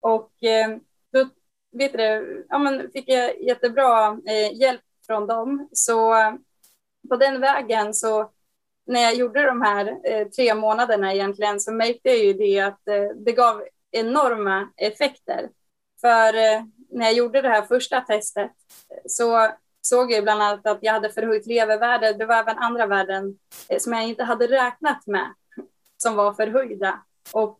[0.00, 0.76] Och eh,
[1.12, 1.28] då
[1.72, 5.68] vet du, ja, men fick jag jättebra eh, hjälp från dem.
[5.72, 6.14] Så
[7.08, 8.30] på den vägen så
[8.86, 12.88] när jag gjorde de här eh, tre månaderna egentligen så märkte jag ju det att
[12.88, 15.48] eh, det gav enorma effekter.
[16.00, 18.50] För eh, när jag gjorde det här första testet
[18.90, 19.48] eh, så
[19.80, 22.12] såg jag bland annat att jag hade förhöjt levervärde.
[22.12, 25.34] Det var även andra värden eh, som jag inte hade räknat med
[25.96, 27.02] som var förhöjda.
[27.32, 27.58] Och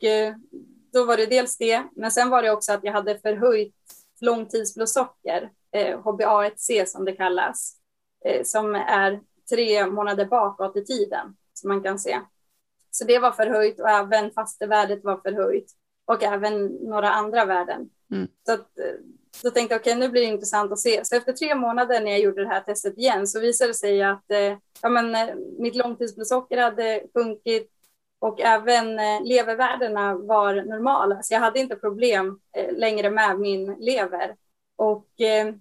[0.92, 3.74] då var det dels det, men sen var det också att jag hade förhöjt
[4.20, 7.77] långtidsblodsocker, HbA1c som det kallas,
[8.44, 9.20] som är
[9.51, 12.20] tre månader bakåt i tiden, som man kan se.
[12.90, 15.72] Så det var förhöjt och även fastevärdet var förhöjt
[16.05, 17.90] och även några andra värden.
[18.11, 18.29] Mm.
[18.47, 18.94] Så att, eh,
[19.37, 21.05] så då tänkte jag okej, okay, nu blir det intressant att se.
[21.05, 24.03] Så efter tre månader när jag gjorde det här testet igen så visade det sig
[24.03, 27.71] att eh, ja, men, eh, mitt långtidsblodsocker hade sjunkit
[28.18, 31.23] och även eh, levervärdena var normala.
[31.23, 34.37] Så jag hade inte problem eh, längre med min lever.
[34.77, 35.55] Och eh,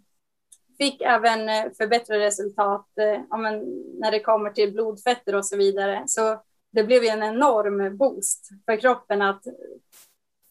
[0.78, 3.60] fick även eh, förbättrade resultat eh, ja, men,
[4.00, 6.04] när det kommer till blodfetter och så vidare.
[6.08, 9.44] Så det blev en enorm boost för kroppen att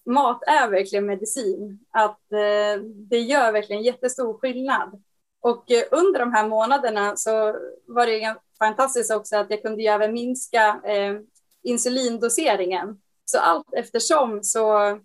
[0.07, 1.79] mat är verkligen medicin.
[1.91, 5.03] Att eh, det gör verkligen jättestor skillnad.
[5.41, 9.89] Och eh, under de här månaderna så var det fantastiskt också att jag kunde ju
[9.89, 11.15] även minska eh,
[11.63, 13.01] insulindoseringen.
[13.25, 14.99] Så allt eftersom så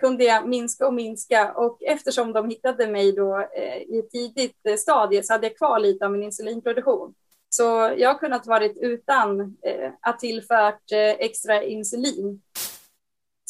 [0.00, 4.66] kunde jag minska och minska och eftersom de hittade mig då eh, i ett tidigt
[4.68, 7.14] eh, stadie så hade jag kvar lite av min insulinproduktion.
[7.48, 12.42] Så jag har kunnat varit utan eh, att tillfört eh, extra insulin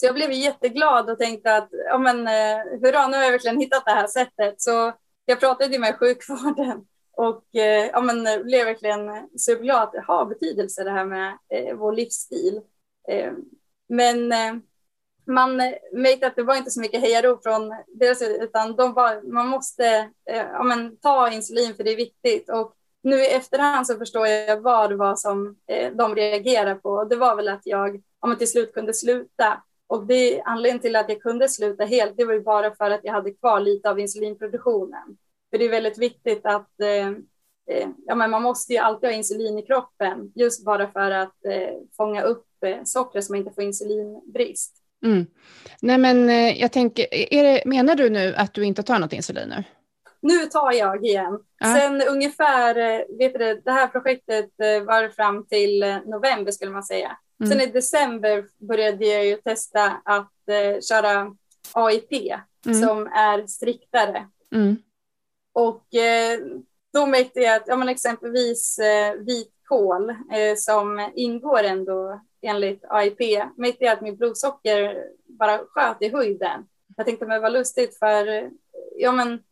[0.01, 3.61] så jag blev jätteglad och tänkte att ja, men, eh, hurra, nu har jag verkligen
[3.61, 4.61] hittat det här sättet.
[4.61, 4.93] Så
[5.25, 10.27] jag pratade med sjukvården och eh, ja, men, eh, blev verkligen superglad att det har
[10.27, 12.61] betydelse det här med eh, vår livsstil.
[13.09, 13.33] Eh,
[13.89, 14.55] men eh,
[15.27, 15.57] man
[15.93, 19.87] märkte att det var inte så mycket hejarop från deras utan de var, man måste
[20.31, 22.51] eh, ja, men, ta insulin för det är viktigt.
[22.51, 27.05] Och nu i efterhand så förstår jag vad det var som eh, de reagerade på.
[27.05, 30.97] Det var väl att jag ja, men till slut kunde sluta och det, anledningen till
[30.97, 33.91] att jag kunde sluta helt, det var ju bara för att jag hade kvar lite
[33.91, 35.17] av insulinproduktionen.
[35.51, 37.09] För det är väldigt viktigt att eh,
[37.71, 41.45] eh, ja, men man måste ju alltid ha insulin i kroppen, just bara för att
[41.45, 44.77] eh, fånga upp eh, sockret så man inte får insulinbrist.
[45.05, 45.27] Mm.
[45.83, 49.49] Nej, men eh, jag tänker, det, menar du nu att du inte tar något insulin
[49.49, 49.65] nu?
[50.21, 51.41] Nu tar jag igen.
[51.59, 51.75] Ja.
[51.75, 54.51] Sen ungefär, eh, vet du, det här projektet
[54.87, 57.19] var fram till november skulle man säga.
[57.41, 57.51] Mm.
[57.51, 61.37] Sen i december började jag ju testa att eh, köra
[61.73, 62.13] AIP
[62.67, 62.83] mm.
[62.83, 64.29] som är striktare.
[64.55, 64.77] Mm.
[65.53, 66.39] Och eh,
[66.93, 73.19] då märkte jag att ja, men exempelvis eh, vitkål eh, som ingår ändå enligt AIP
[73.57, 76.67] märkte jag att mitt blodsocker bara sköt i höjden.
[76.97, 78.51] Jag tänkte men vad lustigt för
[78.97, 79.43] ja, men,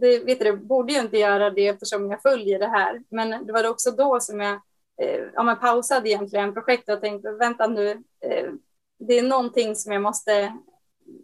[0.00, 3.02] det, vet du, det borde ju inte göra det eftersom jag följer det här.
[3.08, 4.60] Men det var också då som jag eh,
[5.02, 8.52] Eh, ja, men pausade egentligen projektet och tänkte vänta nu, eh,
[8.98, 10.52] det är någonting som jag måste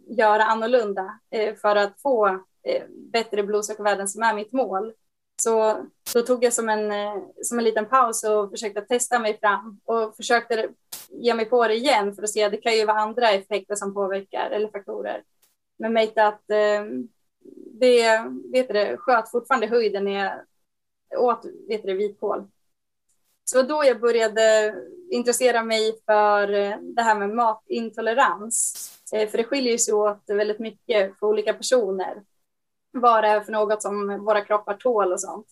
[0.07, 2.27] göra annorlunda eh, för att få
[2.63, 4.93] eh, bättre blodsockervärden som är mitt mål.
[5.41, 9.39] Så då tog jag som en, eh, som en liten paus och försökte testa mig
[9.39, 10.69] fram och försökte
[11.09, 13.93] ge mig på det igen för att se det kan ju vara andra effekter som
[13.93, 15.23] påverkar eller faktorer.
[15.77, 16.85] Men märkte att eh,
[17.79, 20.31] det, vet du, sköt fortfarande höjden när jag
[21.17, 22.47] åt vet du, vitkål.
[23.49, 24.75] Så det var då jag började
[25.11, 28.73] intressera mig för eh, det här med matintolerans.
[29.13, 32.23] Eh, för det skiljer sig åt väldigt mycket för olika personer.
[32.91, 35.47] Vad det är för något som våra kroppar tål och sånt.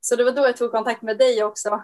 [0.00, 1.82] Så det var då jag tog kontakt med dig också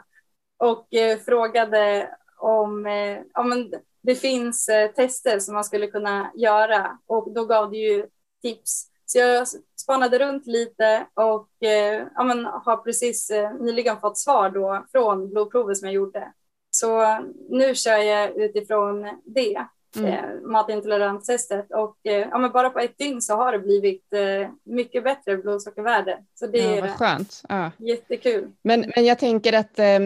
[0.58, 2.86] och eh, frågade om,
[3.34, 8.06] om det finns tester som man skulle kunna göra och då gav du ju
[8.42, 8.93] tips.
[9.06, 14.50] Så jag spanade runt lite och eh, ja, men, har precis eh, nyligen fått svar
[14.50, 16.32] då från blodprovet som jag gjorde.
[16.76, 17.18] Så
[17.50, 19.64] nu kör jag utifrån det,
[19.96, 20.12] mm.
[20.12, 21.66] eh, matintoleranstestet.
[21.72, 25.36] Och eh, ja, men bara på ett dygn så har det blivit eh, mycket bättre
[25.36, 26.18] blodsockervärde.
[26.34, 27.42] Så det ja, är skönt.
[27.48, 27.70] Ja.
[27.78, 28.52] jättekul.
[28.62, 30.00] Men, men jag tänker att eh,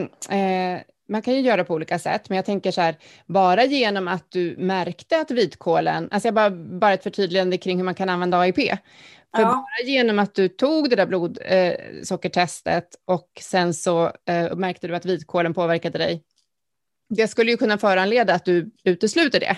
[1.08, 4.30] man kan ju göra på olika sätt, men jag tänker så här, bara genom att
[4.30, 8.38] du märkte att vitkålen, alltså jag bara, bara ett förtydligande kring hur man kan använda
[8.38, 8.56] AIP,
[9.36, 9.44] för ja.
[9.44, 14.96] bara genom att du tog det där blodsockertestet eh, och sen så eh, märkte du
[14.96, 16.24] att vitkålen påverkade dig,
[17.08, 19.56] det skulle ju kunna föranleda att du utesluter det.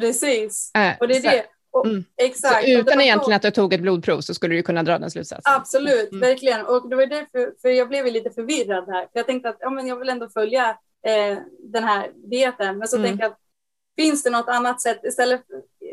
[0.00, 1.44] Precis, Äh, och det är så- det.
[1.72, 2.04] Och, Mm.
[2.16, 2.64] Exakt.
[2.64, 5.54] Så utan egentligen att du tog ett blodprov så skulle du kunna dra den slutsatsen.
[5.54, 6.20] Absolut, Mm.
[6.20, 6.66] verkligen.
[6.66, 9.02] Och det var därför, för jag blev lite förvirrad här.
[9.02, 12.78] För jag tänkte att ja, men jag vill ändå följa eh, den här dieten.
[12.78, 13.08] Men så Mm.
[13.08, 13.38] tänkte jag att
[13.96, 15.42] finns det något annat sätt istället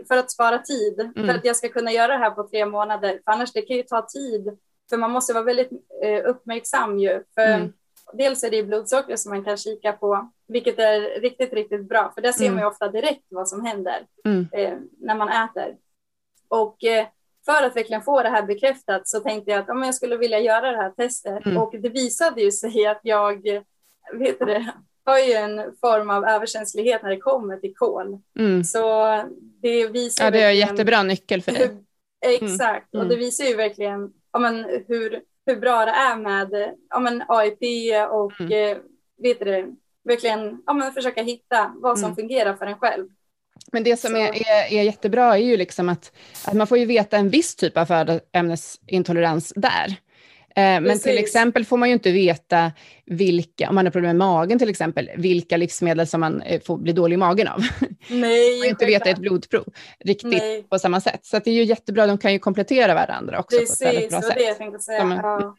[0.07, 1.27] för att spara tid Mm.
[1.27, 3.21] för att jag ska kunna göra det här på tre månader.
[3.25, 4.57] För annars det kan ju ta tid.
[4.89, 5.69] För man måste vara väldigt
[6.03, 7.23] eh, uppmärksam ju.
[7.35, 7.73] För Mm.
[8.13, 12.11] dels är det ju blodsocker som man kan kika på, vilket är riktigt, riktigt bra.
[12.15, 12.55] För där ser Mm.
[12.55, 14.47] man ju ofta direkt vad som händer Mm.
[14.51, 15.75] eh, när man äter.
[16.47, 17.07] Och eh,
[17.45, 20.39] för att verkligen få det här bekräftat så tänkte jag att men jag skulle vilja
[20.39, 21.45] göra det här testet.
[21.45, 21.57] Mm.
[21.57, 23.61] Och det visade ju sig att jag eh,
[24.13, 24.73] vet det,
[25.11, 28.19] har ju en form av överkänslighet när det kommer till kol.
[28.39, 28.63] Mm.
[28.63, 29.05] Så
[29.61, 31.61] det visar Ja, det är en jättebra nyckel för dig.
[31.67, 31.77] hur,
[32.35, 33.05] exakt, Mm.
[33.05, 37.23] och det visar ju verkligen ja, men, hur, hur bra det är med ja, men,
[37.27, 37.61] AIP
[38.11, 38.71] och Mm.
[38.71, 38.77] eh,
[39.23, 42.15] vet du verkligen ja, men, försöka hitta vad som Mm.
[42.15, 43.07] fungerar för en själv.
[43.71, 46.11] Men det som är, är, är jättebra är ju liksom att,
[46.47, 49.95] att man får ju veta en viss typ av födoämnesintolerans där.
[50.57, 51.19] Eh, men till Precis.
[51.19, 52.71] exempel får man ju inte veta
[53.05, 56.77] vilka, om man har problem med magen till exempel, vilka livsmedel som man eh, får
[56.77, 57.61] bli dålig i magen av.
[58.09, 59.65] Nej, Man får inte veta i ett blodprov
[59.99, 60.63] riktigt Nej.
[60.63, 61.25] på samma sätt.
[61.25, 64.09] Så det är ju jättebra, de kan ju komplettera varandra också på ett väldigt Precis,
[64.09, 64.37] bra sätt.
[64.37, 65.19] det jag tänkte säga.
[65.23, 65.55] Ja.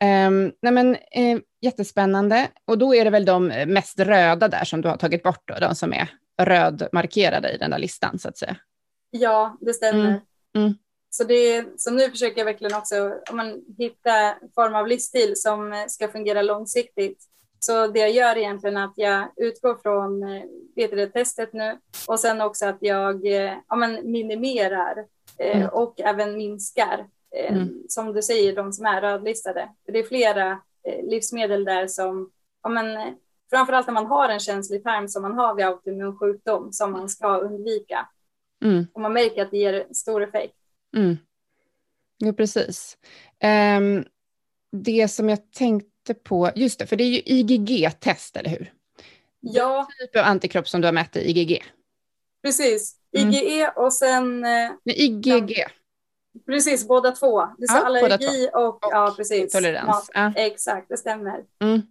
[0.00, 2.48] Ehm, nej men, eh, jättespännande.
[2.66, 5.54] Och då är det väl de mest röda där som du har tagit bort, då,
[5.60, 6.08] de som är
[6.42, 8.56] rödmarkerade i den där listan så att säga.
[9.10, 10.04] ja, det stämmer.
[10.04, 10.20] Mm,
[10.56, 10.74] mm.
[11.14, 15.72] Så, det, så nu försöker jag verkligen också om man, hitta form av livsstil som
[15.72, 17.22] eh, ska fungera långsiktigt.
[17.58, 20.42] Så det jag gör egentligen är att jag utgår från eh,
[20.76, 25.06] vet du det, testet nu och sen också att jag eh, ja, men minimerar
[25.38, 25.68] Mm.
[25.68, 27.06] och även minskar,
[27.48, 27.82] Mm.
[27.88, 29.68] som du säger, de som är rödlistade.
[29.84, 30.60] För det är flera
[31.02, 32.30] livsmedel där som,
[32.62, 33.14] ja, men,
[33.50, 37.08] framförallt när man har en känslig tarm som man har vid autoimmun sjukdom, som man
[37.08, 38.08] ska undvika.
[38.64, 38.86] Mm.
[38.92, 40.54] Och man märker att det ger stor effekt.
[40.96, 41.16] Mm.
[42.18, 42.98] Jo, precis.
[43.40, 44.04] Ehm,
[44.72, 48.72] det som jag tänkte på, just det, för det är ju IgG-test, eller hur?
[49.40, 51.62] Ja, Typ av antikropp som du har mätt i IgG.
[52.42, 52.96] precis.
[53.16, 53.30] Mm.
[53.30, 55.64] IgE och sen eh, Nej, IgG,
[56.46, 57.40] precis båda två.
[57.58, 59.52] Det är Ja, allergi och, ja, precis.
[59.52, 59.86] tolerans.
[59.86, 60.10] Mat.
[60.14, 60.32] Ja.
[60.36, 61.44] Exakt, det stämmer.
[61.62, 61.82] Mm.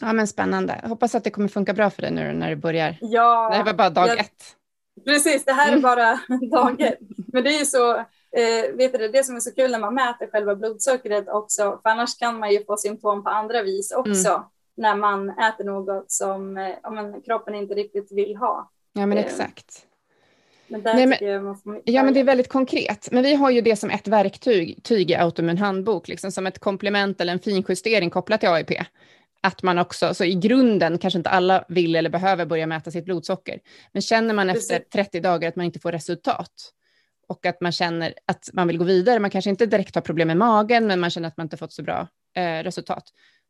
[0.00, 0.80] ja, men spännande.
[0.84, 2.98] Hoppas att det kommer funka bra för dig nu när du börjar.
[3.00, 4.56] Ja, Det här var bara dag jag- ett.
[5.04, 5.44] Precis.
[5.44, 5.82] Det här är Mm.
[5.82, 6.98] bara dag ett.
[7.32, 9.78] Men det är ju så, eh, vet du det, det som är så kul när
[9.78, 13.92] man mäter själva blodsockret också, för annars kan man ju få symptom på andra vis
[13.92, 14.28] också.
[14.28, 14.42] Mm.
[14.76, 18.70] När man äter något som eh, men kroppen inte riktigt vill ha.
[18.92, 19.82] Ja, men Eh, exakt.
[20.68, 23.08] Men Nej, men- man Ja, men det är väldigt konkret.
[23.12, 26.58] Men vi har ju det som ett verktyg tyg i autoimmun handbok, liksom som ett
[26.58, 28.70] komplement eller en finjustering kopplat till AIP.
[29.46, 33.04] Att man också, så i grunden kanske inte alla vill eller behöver börja mäta sitt
[33.04, 33.60] blodsocker.
[33.92, 34.90] Men känner man efter Precis.
[34.92, 36.72] 30 dagar att man inte får resultat
[37.28, 40.28] och att man känner att man vill gå vidare, man kanske inte direkt har problem
[40.28, 43.04] med magen, men man känner att man inte fått så bra eh, resultat,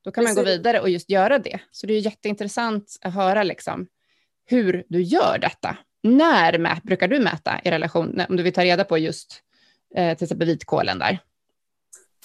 [0.04, 0.58] då kan man gå Precis.
[0.58, 1.58] vidare och just göra det.
[1.70, 3.86] Så det är jätteintressant att höra liksom,
[4.44, 5.76] hur du gör detta.
[6.02, 9.42] När mät, brukar du mäta i relation, om du vill ta reda på just
[9.94, 11.18] eh, till exempel vitkålen där?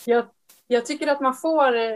[0.05, 0.25] Jag,
[0.67, 1.91] jag tycker att man får eh,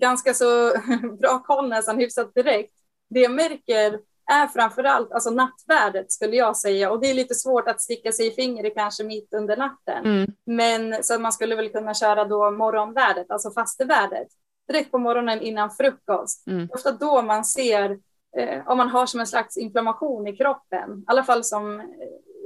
[0.00, 0.72] ganska så
[1.20, 2.72] bra koll nästan hyfsat direkt.
[3.10, 7.34] Det jag märker är framför allt alltså nattvärdet skulle jag säga och det är lite
[7.34, 10.04] svårt att sticka sig i fingret kanske mitt under natten.
[10.04, 10.30] Mm.
[10.46, 14.28] Men så man skulle väl kunna köra då morgonvärdet, alltså fastevärdet,
[14.68, 16.46] direkt på morgonen innan frukost.
[16.46, 16.68] Mm.
[16.72, 17.98] Ofta då man ser
[18.36, 21.86] eh, om man har som en slags inflammation i kroppen, i alla fall som eh,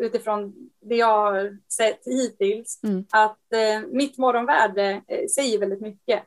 [0.00, 3.04] utifrån det jag har sett hittills, Mm.
[3.12, 6.22] att eh, mitt morgonvärde eh, säger väldigt mycket.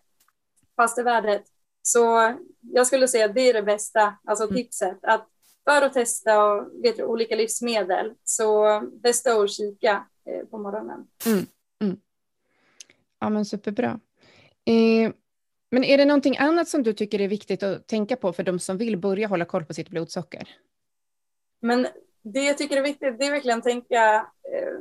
[0.76, 1.44] Fastevärdet.
[1.82, 4.56] Så jag skulle säga att det är det bästa, alltså Mm.
[4.56, 5.00] tipset.
[5.02, 5.30] Att
[5.70, 11.08] för att testa och, vet du, olika livsmedel så bästa att kika eh, på morgonen.
[13.20, 14.00] Ja, men superbra.
[14.66, 15.12] Eh,
[15.72, 18.60] men är det någonting annat som du tycker är viktigt att tänka på för de
[18.60, 20.50] som vill börja hålla koll på sitt blodsocker?
[21.62, 21.88] Men
[22.22, 24.16] det jag tycker är viktigt, det är verkligen att tänka
[24.54, 24.80] eh,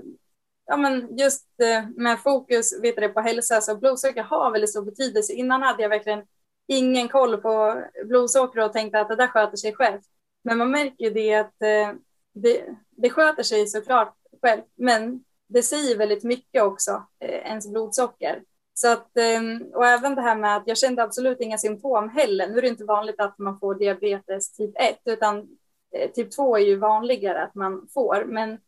[0.72, 3.60] ja, men just eh, med fokus vet du, på hälsa.
[3.60, 5.32] Så blodsocker har väldigt stor betydelse.
[5.32, 6.22] Innan hade jag verkligen
[6.66, 10.00] ingen koll på blodsocker och tänkte att det där sköter sig själv.
[10.44, 11.92] Men man märker ju det att eh,
[12.34, 18.42] det, det sköter sig såklart själv, men det säger väldigt mycket också, eh, ens blodsocker.
[18.74, 22.48] Så att, ehm, och även det här med att jag kände absolut inga symptom heller.
[22.48, 25.48] Nu är det inte vanligt att man får diabetes typ 1, utan
[26.14, 28.24] typ 2 är ju vanligare att man får.
[28.24, 28.58] Men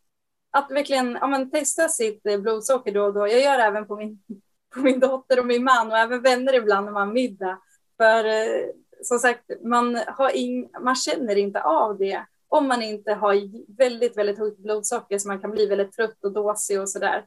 [0.55, 3.27] att verkligen ja, men testa sitt eh, blodsocker då och då.
[3.27, 4.19] Jag gör det även på min,
[4.75, 7.59] på min dotter och min man och även vänner ibland när man har middag.
[7.97, 8.65] För eh,
[9.03, 13.35] som sagt, man, har in, man känner inte av det om man inte har
[13.77, 17.25] väldigt, väldigt högt blodsocker så man kan bli väldigt trött och dåsig och sådär.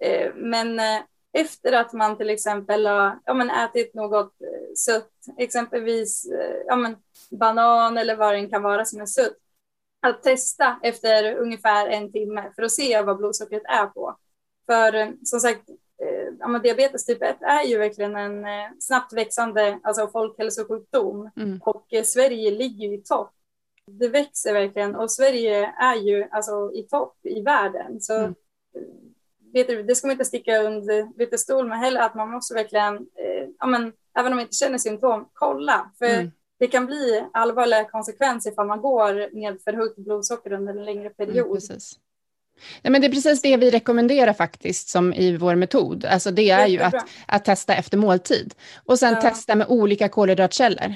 [0.00, 1.00] Eh, men eh,
[1.32, 6.76] efter att man till exempel har ja, men ätit något eh, sött, exempelvis eh, ja,
[6.76, 6.96] men
[7.30, 9.36] banan eller vad det kan vara som är sött,
[10.00, 14.16] att testa efter ungefär en timme för att se vad blodsockret är på.
[14.66, 15.62] För som sagt,
[16.38, 18.46] ja, diabetes typ 1 är ju verkligen en
[18.80, 21.60] snabbt växande alltså folkhälsosjukdom mm.
[21.64, 23.32] och Sverige ligger i topp
[23.90, 28.00] det växer verkligen och Sverige är ju alltså i topp i världen.
[28.00, 28.34] Så mm.
[29.52, 32.54] vet du, det ska man inte sticka under lite stol med heller, att man måste
[32.54, 35.90] verkligen, eh, ja, men, även om man inte känner symptom, kolla.
[35.98, 36.30] För mm.
[36.58, 41.10] Det kan bli allvarliga konsekvenser ifall man går med för högt blodsocker under en längre
[41.10, 41.36] period.
[41.36, 41.98] Mm, precis.
[42.82, 46.04] Ja, men det är precis det vi rekommenderar faktiskt som i vår metod.
[46.04, 48.54] Alltså det är ju att, att testa efter måltid
[48.84, 49.20] och sen ja.
[49.20, 50.94] testa med olika kolhydratkällor.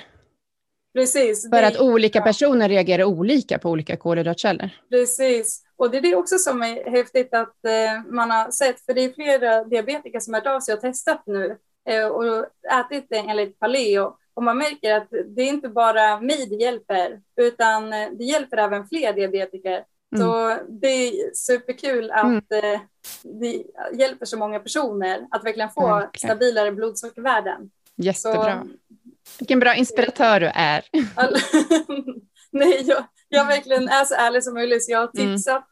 [0.95, 1.51] Precis.
[1.51, 4.71] För att olika personer reagerar olika på olika kolhydratkällor.
[4.91, 5.63] Precis.
[5.77, 9.01] Och det är det också som är häftigt att eh, man har sett, för det
[9.01, 11.57] är flera diabetiker som har hört av sig och testat nu
[11.89, 14.17] eh, och ätit enligt paleo.
[14.35, 18.57] Och man märker att det är inte bara mig det hjälper, utan eh, det hjälper
[18.57, 19.85] även fler diabetiker.
[20.16, 20.26] Mm.
[20.26, 22.74] Så det är superkul att mm.
[22.74, 22.80] eh,
[23.22, 23.62] det
[23.93, 26.30] hjälper så många personer att verkligen få verkligen.
[26.30, 27.70] stabilare blodsockervärden.
[27.97, 28.64] Jättebra.
[28.64, 30.85] Så vilken bra inspiratör du är.
[32.51, 34.85] Nej, jag, jag verkligen är så ärlig som möjligt.
[34.85, 35.35] Så jag har mm.
[35.37, 35.68] tipsat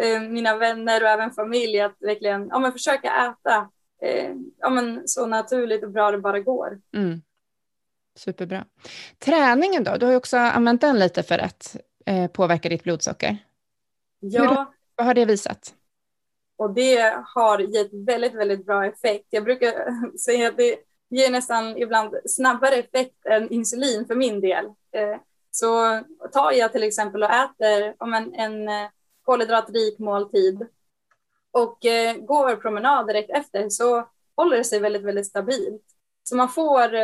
[0.00, 0.32] mm.
[0.32, 3.68] mina vänner och även familj att verkligen ja, men försöka äta
[4.02, 6.78] eh, ja, men så naturligt och bra det bara går.
[6.96, 7.22] Mm.
[8.20, 8.64] Superbra.
[9.18, 9.96] Träningen då?
[9.96, 13.36] Du har ju också använt den lite för att eh, påverka ditt blodsocker.
[14.20, 14.42] Ja.
[14.42, 14.66] Hur,
[14.96, 15.74] vad har det visat?
[16.56, 19.26] Och det har gett väldigt, väldigt bra effekt.
[19.30, 19.72] Jag brukar
[20.18, 20.76] säga att det
[21.10, 24.64] ger nästan ibland snabbare effekt än insulin för min del.
[24.66, 26.00] Eh, så
[26.32, 28.88] tar jag till exempel och äter om en, en eh,
[29.22, 30.66] kolhydratrik måltid
[31.50, 35.82] och eh, går promenad direkt efter så håller det sig väldigt, väldigt stabilt.
[36.22, 36.94] Så man får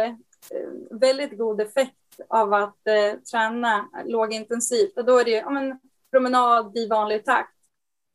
[0.50, 1.94] Eh, väldigt god effekt
[2.28, 5.80] av att eh, träna lågintensivt och då är det ja, men,
[6.10, 7.52] promenad i vanlig takt.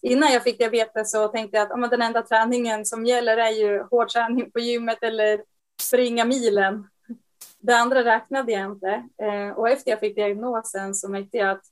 [0.01, 3.51] Innan jag fick diabetes så tänkte jag att ja, den enda träningen som gäller är
[3.51, 5.43] ju hård träning på gymmet eller
[5.82, 6.88] springa milen.
[7.59, 9.09] Det andra räknade jag inte.
[9.17, 11.65] Eh, och efter jag fick diagnosen så märkte jag att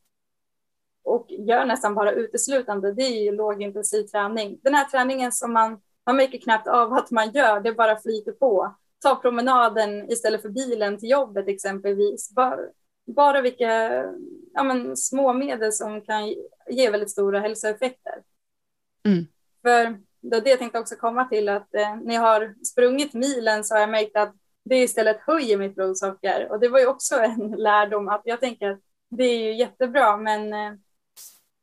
[1.03, 4.59] och gör nästan bara uteslutande, det är ju lågintensiv träning.
[4.63, 8.31] Den här träningen som man, man märker knappt av att man gör, det bara flyter
[8.31, 8.75] på.
[9.03, 12.31] Ta promenaden istället för bilen till jobbet exempelvis.
[12.31, 12.59] Bara,
[13.05, 14.03] bara vilka
[14.53, 16.35] ja, men, små medel som kan
[16.69, 18.23] ge väldigt stora hälsoeffekter.
[19.05, 19.27] Mm.
[19.61, 23.13] För det är det jag tänkte också komma till, att eh, när jag har sprungit
[23.13, 26.51] milen så har jag märkt att det istället höjer mitt blodsocker.
[26.51, 28.79] Och det var ju också en lärdom att jag tänker att
[29.09, 30.73] det är ju jättebra, men eh,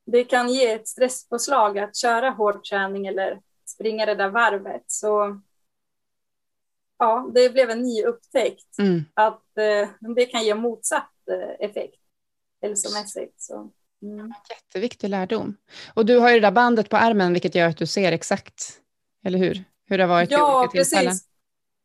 [0.07, 4.85] det kan ge ett stresspåslag att köra hård träning eller springa det där varvet.
[4.87, 5.41] Så
[6.99, 9.05] ja, det blev en ny upptäckt mm.
[9.15, 12.01] att eh, det kan ge motsatt eh, effekt
[12.63, 13.41] hälsomässigt.
[13.41, 13.71] Så.
[14.03, 14.33] Mm.
[14.51, 15.57] Jätteviktig lärdom.
[15.95, 18.81] Och du har ju det där bandet på armen, vilket gör att du ser exakt,
[19.25, 19.65] eller hur?
[19.87, 21.11] Hur det har varit ja, olika tillfällen.
[21.11, 21.29] Precis.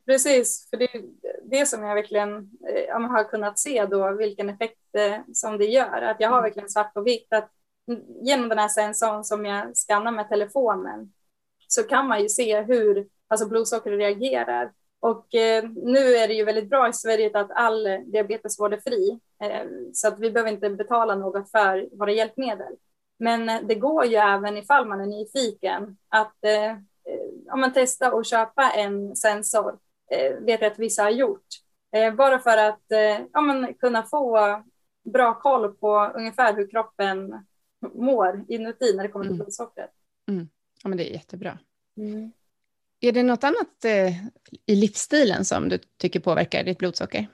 [0.05, 1.03] Precis, för det är
[1.43, 2.49] det som jag verkligen
[2.87, 6.01] eh, har kunnat se då, vilken effekt eh, som det gör.
[6.01, 6.43] Att jag har mm.
[6.43, 7.51] verkligen svart på vitt att
[8.21, 11.13] genom den här sensorn som jag skannar med telefonen
[11.67, 14.71] så kan man ju se hur alltså blodsocker reagerar.
[15.01, 19.19] Och eh, nu är det ju väldigt bra i Sverige att all diabetesvård är fri,
[19.43, 22.75] eh, så att vi behöver inte betala något för våra hjälpmedel.
[23.19, 26.77] Men eh, det går ju även ifall man är nyfiken att eh,
[27.53, 29.79] om man testar och köpa en sensor,
[30.11, 31.47] eh, vet jag att vissa har gjort,
[31.95, 34.63] eh, bara för att eh, ja, men kunna få
[35.03, 37.45] bra koll på ungefär hur kroppen
[37.93, 39.37] mår inuti när det kommer till mm.
[39.37, 39.91] blodsockret.
[40.29, 40.49] Mm.
[40.83, 41.59] Ja, men det är jättebra.
[41.97, 42.31] Mm.
[43.01, 44.13] Är det något annat eh,
[44.65, 47.27] i livsstilen som du tycker påverkar ditt blodsocker?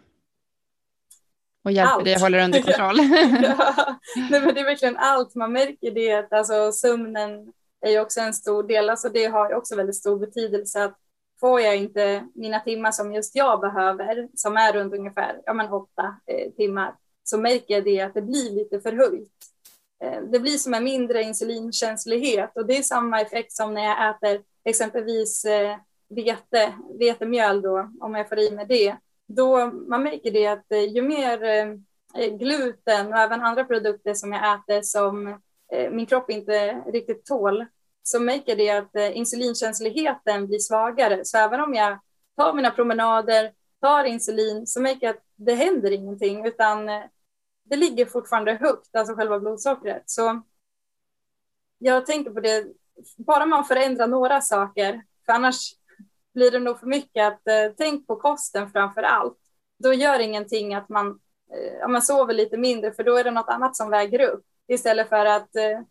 [1.63, 2.05] Och hjälper allt.
[2.05, 2.97] dig att hålla det under kontroll?
[3.43, 3.99] ja.
[4.31, 5.35] Nej, men det är verkligen allt.
[5.35, 8.89] Man märker det att alltså, sömnen är ju också en stor del.
[8.89, 10.83] Alltså, det har ju också väldigt stor betydelse.
[10.83, 10.97] att
[11.39, 15.71] Får jag inte mina timmar som just jag behöver, som är runt ungefär ja, men
[15.71, 19.31] åtta eh, timmar, så märker jag det att det blir lite förhöjt.
[20.03, 24.09] Eh, det blir som en mindre insulinkänslighet och det är samma effekt som när jag
[24.09, 25.77] äter exempelvis eh,
[26.09, 28.97] vete, vetemjöl då, om jag får i mig det,
[29.27, 34.33] då man märker det att eh, ju mer eh, gluten och även andra produkter som
[34.33, 35.41] jag äter som
[35.91, 37.65] min kropp inte riktigt tål,
[38.03, 41.25] så märker det att insulinkänsligheten blir svagare.
[41.25, 41.99] Så även om jag
[42.37, 43.51] tar mina promenader,
[43.81, 46.85] tar insulin så märker jag att det händer ingenting utan
[47.63, 50.03] det ligger fortfarande högt, alltså själva blodsockret.
[50.05, 50.41] Så
[51.77, 52.67] jag tänker på det,
[53.17, 55.73] bara man förändrar några saker, för annars
[56.33, 59.37] blir det nog för mycket att eh, tänk på kosten framför allt.
[59.79, 61.19] Då gör ingenting att man,
[61.53, 64.45] eh, ja, man sover lite mindre, för då är det något annat som väger upp
[64.67, 65.81] istället för att eh,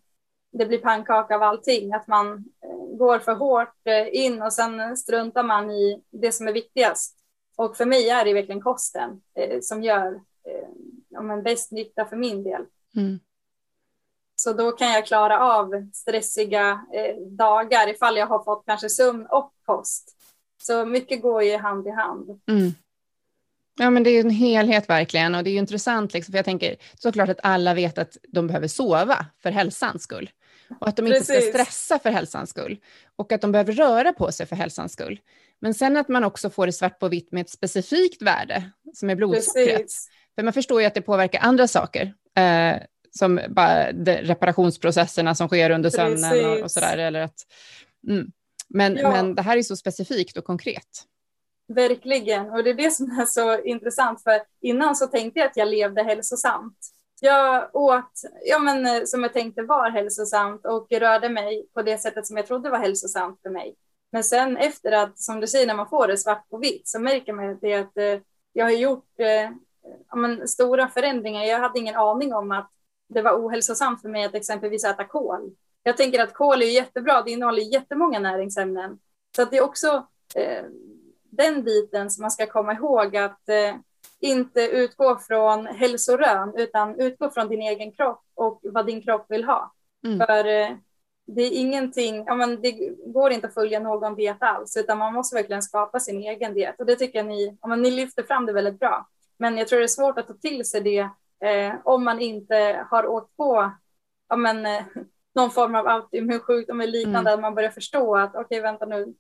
[0.53, 4.97] det blir pannkaka av allting, att man eh, går för hårt eh, in och sen
[4.97, 7.17] struntar man i det som är viktigast.
[7.57, 10.69] Och för mig är det verkligen kosten eh, som gör eh,
[11.09, 12.63] ja, men bäst nytta för min del.
[12.97, 13.19] Mm.
[14.47, 19.27] Så då kan jag klara av stressiga eh, dagar ifall jag har fått kanske sömn
[19.31, 20.17] och kost.
[20.63, 22.41] Så mycket går ju hand i hand.
[22.49, 22.73] Mm.
[23.79, 26.77] Ja, men det är en helhet verkligen och det är intressant, liksom, för jag tänker
[26.95, 30.31] såklart att alla vet att de behöver sova för hälsans skull
[30.81, 31.49] och att de inte Precis.
[31.49, 32.79] ska stressa för hälsans skull
[33.17, 35.21] och att de behöver röra på sig för hälsans skull.
[35.61, 39.11] Men sen att man också får det svart på vitt med ett specifikt värde som
[39.11, 39.77] är blodsockret.
[39.77, 40.09] Precis.
[40.35, 42.77] För man förstår ju att det påverkar andra saker, eh,
[43.17, 46.99] som bara reparationsprocesserna som sker under sömnen och, och sådär.
[46.99, 47.47] Eller att,
[48.09, 48.27] mm.
[48.69, 49.11] men, ja.
[49.11, 51.05] men det här är så specifikt och konkret.
[51.69, 55.57] Verkligen, och det är det som är så intressant, för innan så tänkte jag att
[55.57, 56.79] jag levde hälsosamt.
[57.21, 58.13] Jag åt,
[58.45, 62.37] ja men eh, som jag tänkte var hälsosamt och rörde mig på det sättet som
[62.37, 63.75] jag trodde var hälsosamt för mig.
[64.13, 67.01] Men sen efter att, som du säger, när man får det svart på vitt så
[67.01, 68.21] märker man det, att eh,
[68.53, 69.51] jag har gjort eh,
[70.11, 71.45] ja, men, stora förändringar.
[71.45, 72.71] Jag hade ingen aning om att
[73.09, 75.51] det var ohälsosamt för mig att exempelvis äta kål.
[75.83, 78.99] Jag tänker att kål är jättebra, det innehåller jättemånga näringsämnen.
[79.37, 80.65] Så att det är också eh,
[81.31, 83.75] den biten som man ska komma ihåg att eh,
[84.21, 89.45] inte utgå från hälsorön utan utgå från din egen kropp och vad din kropp vill
[89.45, 89.73] ha.
[90.05, 90.27] Mm.
[90.27, 90.77] För eh,
[91.27, 92.73] det är ingenting, ja, men det
[93.07, 96.81] går inte att följa någon diet alls utan man måste verkligen skapa sin egen diet
[96.81, 99.09] och det tycker jag ni, ja, men ni lyfter fram det väldigt bra.
[99.37, 101.09] Men jag tror det är svårt att ta till sig det
[101.45, 103.73] eh, om man inte har åkt på
[104.29, 104.83] ja, men, eh,
[105.35, 107.35] någon form av autoimmun sjukdom eller liknande, mm.
[107.35, 109.15] att man börjar förstå att okej, okay, vänta nu,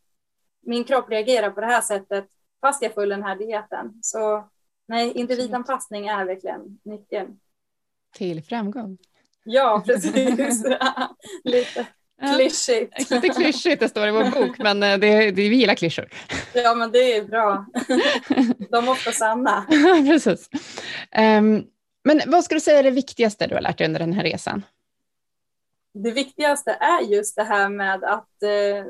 [0.62, 2.26] min kropp reagerar på det här sättet
[2.60, 3.98] fast jag följer den här dieten.
[4.02, 4.48] Så
[4.88, 7.40] nej, individanpassning är verkligen nyckeln.
[8.14, 8.98] Till framgång.
[9.44, 10.14] Ja, precis.
[11.44, 11.86] Lite
[12.34, 13.10] klyschigt.
[13.10, 16.08] Lite klyschigt, det står i vår bok, men eh, det, det, vi gillar klyschor.
[16.54, 17.66] Ja, men det är bra.
[18.70, 19.66] De är ofta sanna.
[20.06, 20.48] precis.
[21.38, 21.64] Um,
[22.06, 24.22] men vad ska du säga är det viktigaste du har lärt dig under den här
[24.22, 24.62] resan?
[25.94, 28.84] Det viktigaste är just det här med att eh,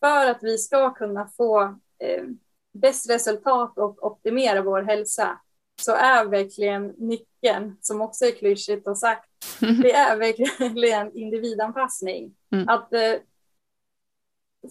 [0.00, 1.62] för att vi ska kunna få
[1.98, 2.24] eh,
[2.72, 5.40] bäst resultat och optimera vår hälsa
[5.80, 9.28] så är verkligen nyckeln, som också är klyschigt och sagt,
[9.60, 12.34] det är verkligen individanpassning.
[12.52, 12.68] Mm.
[12.68, 13.14] Att eh,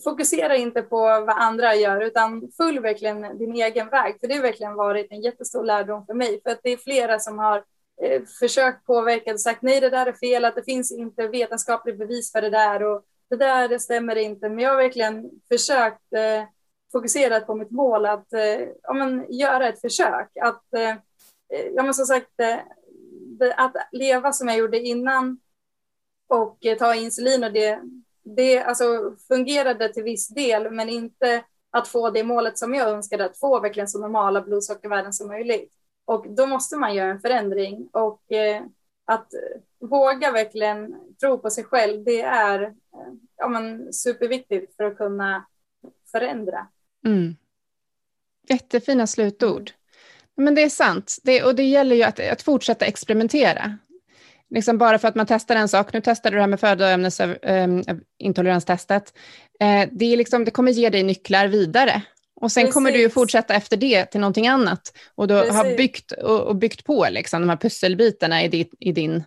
[0.04, 4.20] fokusera inte på vad andra gör utan följ verkligen din egen väg.
[4.20, 6.42] För det har verkligen varit en jättestor lärdom för mig.
[6.44, 7.64] För att det är flera som har
[8.02, 11.98] eh, försökt påverka och sagt nej det där är fel, att det finns inte vetenskapligt
[11.98, 14.50] bevis för det där och det där det stämmer inte.
[14.50, 16.44] Men jag har verkligen försökt eh,
[16.92, 20.30] fokusera på mitt mål att eh, ja, men, göra ett försök.
[20.42, 22.58] Att, eh, eh ja, men som sagt, eh,
[23.56, 25.40] att leva som jag gjorde innan
[26.28, 27.82] och eh, ta insulin och det,
[28.36, 33.26] det alltså, fungerade till viss del, men inte att få det målet som jag önskade,
[33.26, 35.74] att få verkligen så normala blodsockervärden som möjligt.
[36.06, 38.64] Och då måste man göra en förändring och eh,
[39.06, 39.40] att eh,
[39.80, 42.72] våga verkligen tro på sig själv, det är eh,
[43.38, 45.46] ja, men, superviktigt för att kunna
[46.12, 46.68] förändra.
[47.06, 47.36] Mm.
[48.50, 49.72] Jättefina slutord.
[50.36, 53.78] Men det är sant, det, och det gäller ju att, att fortsätta experimentera.
[54.50, 59.14] Liksom bara för att man testar en sak, nu testade du det här med födoämnesintoleranstestet,
[59.60, 62.02] eh, det, är liksom, det kommer ge dig nycklar vidare.
[62.42, 62.74] Och sen Precis.
[62.74, 64.94] kommer du fortsätta efter det till någonting annat.
[65.16, 68.92] Och du har byggt, och, och, byggt på liksom, de här pusselbitarna i, ditt, i
[68.92, 69.24] din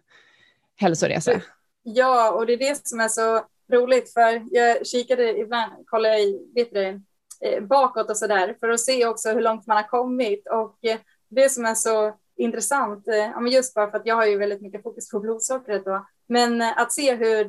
[0.76, 1.40] hälsoresa.
[1.82, 6.52] Ja, och det är det som är så roligt, för jag kikade ibland, kollade i,
[6.54, 7.02] vet du,
[7.40, 10.48] eh, bakåt och så där, för att se också hur långt man har kommit.
[10.48, 10.98] Och eh,
[11.28, 14.82] det som är så intressant, eh, just bara för att jag har ju väldigt mycket
[14.82, 17.44] fokus på blodsockret då, men att se hur,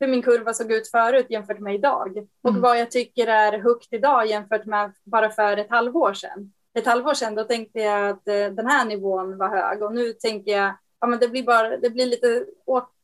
[0.00, 2.62] hur min kurva såg ut förut jämfört med idag och mm.
[2.62, 6.52] vad jag tycker är högt idag jämfört med bara för ett halvår sedan.
[6.74, 10.52] Ett halvår sedan då tänkte jag att den här nivån var hög och nu tänker
[10.52, 12.46] jag ja, men det blir bara det blir lite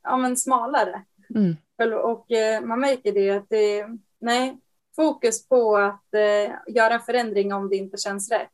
[0.03, 1.05] ja, men smalare.
[1.35, 1.57] Mm.
[2.03, 2.27] Och
[2.63, 3.87] man märker det att det,
[4.21, 4.59] nej,
[4.97, 8.49] fokus på att eh, göra en förändring om det inte känns rätt.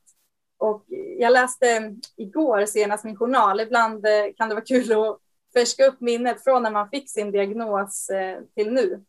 [0.58, 0.84] Och
[1.18, 3.60] jag läste igår senast min journal.
[3.60, 5.18] Ibland eh, kan det vara kul att
[5.54, 9.04] färska upp minnet från när man fick sin diagnos eh, till nu.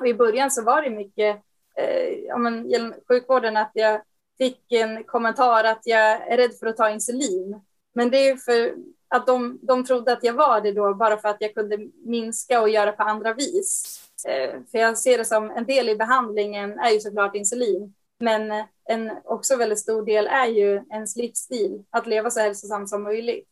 [0.00, 1.36] Och I början så var det mycket
[1.76, 4.00] eh, ja, men, sjukvården att jag
[4.38, 7.60] fick en kommentar att jag är rädd för att ta insulin.
[7.94, 8.74] Men det är för
[9.08, 12.60] att de, de trodde att jag var det då bara för att jag kunde minska
[12.60, 14.00] och göra på andra vis.
[14.28, 17.94] Eh, för jag ser det som en del i behandlingen är ju såklart insulin.
[18.18, 23.02] Men en också väldigt stor del är ju ens livsstil, att leva så hälsosamt som
[23.02, 23.48] möjligt.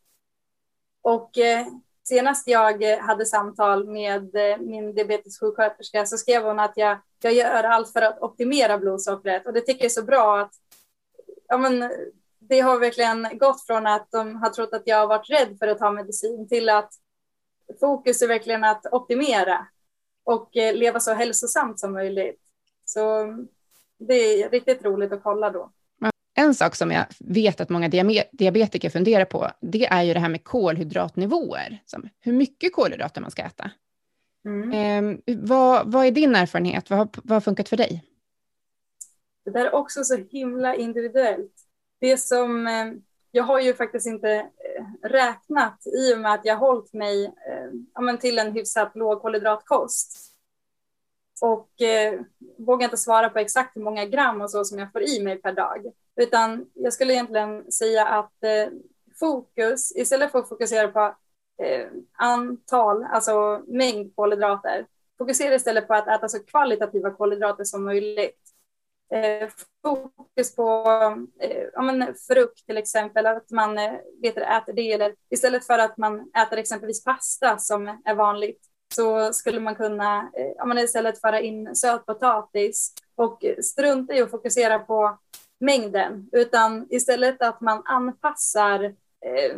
[1.01, 1.67] Och eh,
[2.03, 7.63] senast jag hade samtal med eh, min diabetessjuksköterska så skrev hon att jag, jag gör
[7.63, 10.53] allt för att optimera blodsockret och det tycker jag är så bra att
[11.47, 11.91] ja, men,
[12.39, 15.67] det har verkligen gått från att de har trott att jag har varit rädd för
[15.67, 16.93] att ta medicin till att
[17.79, 19.67] fokus är verkligen att optimera
[20.23, 22.41] och eh, leva så hälsosamt som möjligt.
[22.85, 23.25] Så
[23.99, 25.71] det är riktigt roligt att kolla då.
[26.39, 27.89] En sak som jag vet att många
[28.31, 31.83] diabetiker funderar på, det är ju det här med kolhydratnivåer.
[31.85, 33.71] Som hur mycket kolhydrater man ska äta.
[34.45, 34.71] Mm.
[34.73, 36.89] Eh, vad, vad är din erfarenhet?
[36.89, 38.03] Vad, vad har funkat för dig?
[39.45, 41.53] Det där är också så himla individuellt.
[41.99, 42.93] Det som, eh,
[43.31, 47.25] jag har ju faktiskt inte eh, räknat i och med att jag har hållit mig
[47.25, 50.36] eh, till en hyfsat låg kolhydratkost.
[51.41, 52.19] Och eh,
[52.57, 55.41] vågar inte svara på exakt hur många gram och så som jag får i mig
[55.41, 55.91] per dag.
[56.15, 58.73] Utan jag skulle egentligen säga att eh,
[59.19, 61.15] fokus, istället för att fokusera på
[61.63, 64.85] eh, antal, alltså mängd kolhydrater,
[65.17, 68.41] fokusera istället på att äta så kvalitativa kolhydrater som möjligt.
[69.13, 69.49] Eh,
[69.81, 70.85] fokus på
[71.39, 75.97] eh, men frukt till exempel, att man eh, vet, äter det, eller istället för att
[75.97, 78.61] man äter exempelvis pasta som är vanligt,
[78.95, 84.31] så skulle man kunna eh, ja, men istället föra in sötpotatis och strunta i att
[84.31, 85.17] fokusera på
[85.59, 88.83] mängden, utan istället att man anpassar
[89.25, 89.57] eh,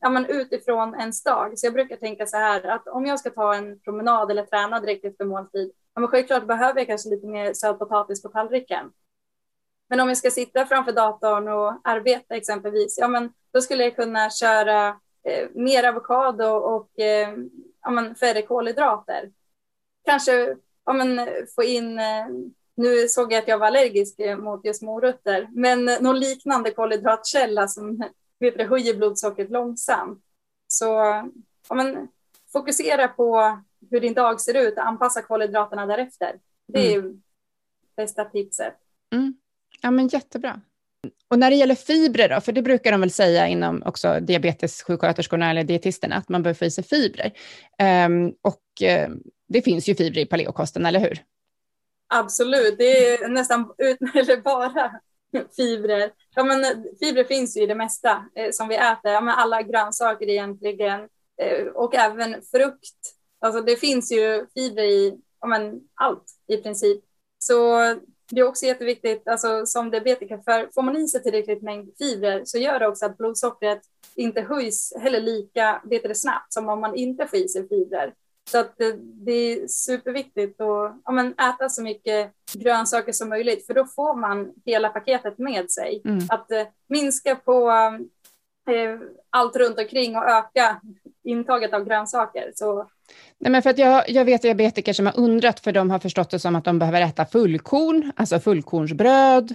[0.00, 1.58] ja, men utifrån ens dag.
[1.58, 4.80] Så jag brukar tänka så här att om jag ska ta en promenad eller träna
[4.80, 8.92] direkt efter måltid, ja, men självklart behöver jag kanske lite mer sötpotatis på tallriken.
[9.88, 13.96] Men om jag ska sitta framför datorn och arbeta exempelvis, ja, men då skulle jag
[13.96, 14.88] kunna köra
[15.24, 17.36] eh, mer avokado och eh,
[17.82, 19.30] ja, men färre kolhydrater.
[20.04, 21.20] Kanske ja, men,
[21.54, 22.26] få in eh,
[22.76, 27.96] nu såg jag att jag var allergisk mot just morötter, men någon liknande kolhydratkälla som
[28.38, 30.22] vet du, höjer blodsockret långsamt.
[30.66, 30.84] Så
[31.68, 32.08] ja, men,
[32.52, 33.58] fokusera på
[33.90, 36.40] hur din dag ser ut och anpassa kolhydraterna därefter.
[36.66, 37.22] Det är mm.
[37.96, 38.74] bästa tipset.
[39.12, 39.34] Mm.
[39.82, 40.60] Ja, men jättebra.
[41.28, 45.50] Och när det gäller fibrer då, för det brukar de väl säga inom också diabetessjuksköterskorna
[45.50, 47.32] eller dietisterna, att man behöver få i sig fibrer.
[48.06, 49.16] Um, och uh,
[49.48, 51.22] det finns ju fibrer i paleokosten, eller hur?
[52.14, 55.00] Absolut, det är nästan ut, eller bara
[55.56, 56.12] fibrer.
[56.34, 59.34] Ja, men eh, fibrer finns ju i det mesta eh, som vi äter, ja, men
[59.34, 61.00] alla grönsaker egentligen
[61.42, 63.14] eh, och även frukt.
[63.40, 67.04] Alltså det finns ju fibrer i ja, men allt i princip.
[67.38, 67.80] Så
[68.30, 72.42] det är också jätteviktigt, alltså som diabetiker, för får man i sig tillräckligt mängd fibrer
[72.44, 73.80] så gör det också att blodsockret
[74.14, 78.14] inte höjs heller lika vet det, snabbt som om man inte får i sig fibrer.
[78.50, 83.66] Så att det, det är superviktigt att ja, men äta så mycket grönsaker som möjligt,
[83.66, 86.02] för då får man hela paketet med sig.
[86.04, 86.26] Mm.
[86.28, 87.70] Att eh, minska på
[89.30, 90.80] allt runt omkring och öka
[91.24, 92.52] intaget av grönsaker.
[92.54, 92.90] Så...
[93.38, 96.30] Nej, men för att jag, jag vet diabetiker som har undrat, för de har förstått
[96.30, 99.54] det som att de behöver äta fullkorn, alltså fullkornsbröd,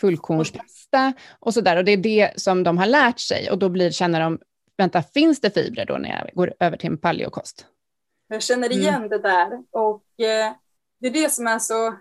[0.00, 1.76] fullkornspasta och så där.
[1.76, 4.38] Och det är det som de har lärt sig och då blir, känner de,
[4.76, 7.66] vänta, finns det fibrer då när jag går över till en paleokost?
[8.28, 8.78] Jag känner mm.
[8.78, 9.08] igen mm.
[9.08, 10.52] det där och eh,
[11.00, 11.94] det är det som är så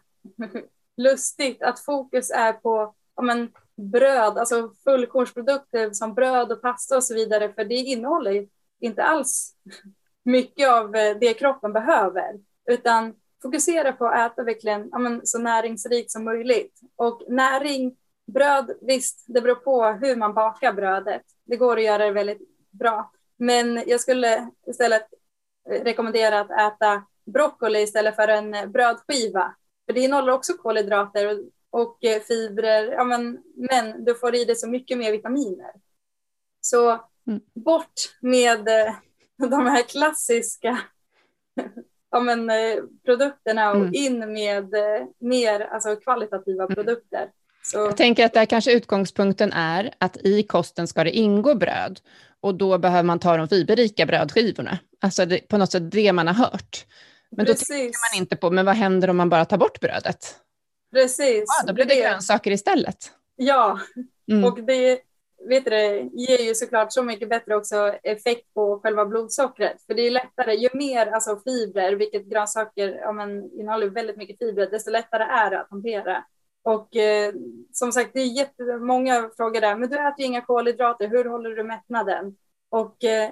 [0.97, 7.03] lustigt att fokus är på ja, men, bröd, alltså fullkornsprodukter som bröd och pasta och
[7.03, 8.47] så vidare, för det innehåller
[8.79, 9.55] inte alls
[10.23, 15.39] mycket av eh, det kroppen behöver, utan fokusera på att äta verkligen ja, men, så
[15.39, 16.79] näringsrikt som möjligt.
[16.95, 17.97] Och näring,
[18.33, 21.21] bröd, visst, det beror på hur man bakar brödet.
[21.45, 23.11] Det går att göra det väldigt bra.
[23.37, 25.07] Men jag skulle istället
[25.69, 29.55] eh, rekommendera att äta broccoli istället för en eh, brödskiva.
[29.85, 31.39] För det innehåller också kolhydrater och,
[31.71, 35.71] och eh, fibrer, ja, men, men du får i dig så mycket mer vitaminer.
[36.61, 36.89] Så
[37.27, 37.41] mm.
[37.53, 38.95] bort med eh,
[39.49, 40.79] de här klassiska
[42.11, 43.93] ja, men, eh, produkterna och mm.
[43.93, 44.73] in med
[45.19, 46.75] mer alltså, kvalitativa mm.
[46.75, 47.29] produkter.
[47.63, 47.77] Så.
[47.77, 51.99] Jag tänker att där kanske utgångspunkten är att i kosten ska det ingå bröd
[52.41, 54.79] och då behöver man ta de fiberrika brödskivorna.
[55.01, 56.85] Alltså det, på något sätt det man har hört.
[57.31, 57.67] Men Precis.
[57.67, 60.35] då tänker man inte på, men vad händer om man bara tar bort brödet?
[60.91, 61.43] Precis.
[61.47, 63.11] Ja, då blir det, det grönsaker istället.
[63.35, 63.79] Ja,
[64.31, 64.43] mm.
[64.43, 65.01] och det
[65.47, 69.81] vet du, ger ju såklart så mycket bättre också effekt på själva blodsockret.
[69.87, 74.37] För det är lättare, ju mer alltså fibrer, vilket grönsaker ja, men, innehåller väldigt mycket
[74.39, 76.23] fibrer, desto lättare är det att hantera.
[76.61, 77.33] Och eh,
[77.73, 81.49] som sagt, det är jättemånga frågor där, men du äter ju inga kolhydrater, hur håller
[81.49, 82.35] du mättnaden?
[82.69, 83.29] Och eh,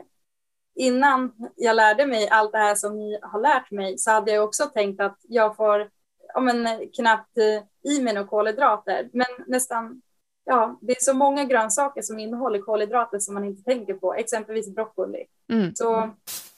[0.76, 4.44] innan jag lärde mig allt det här som ni har lärt mig så hade jag
[4.44, 5.90] också tänkt att jag får
[6.38, 9.10] ja, men, knappt eh, i mig några kolhydrater.
[9.14, 10.02] Men nästan,
[10.46, 14.76] ja, det är så många grönsaker som innehåller kolhydrater som man inte tänker på, exempelvis
[14.76, 15.26] broccoli.
[15.52, 15.76] Mm.
[15.76, 16.10] Så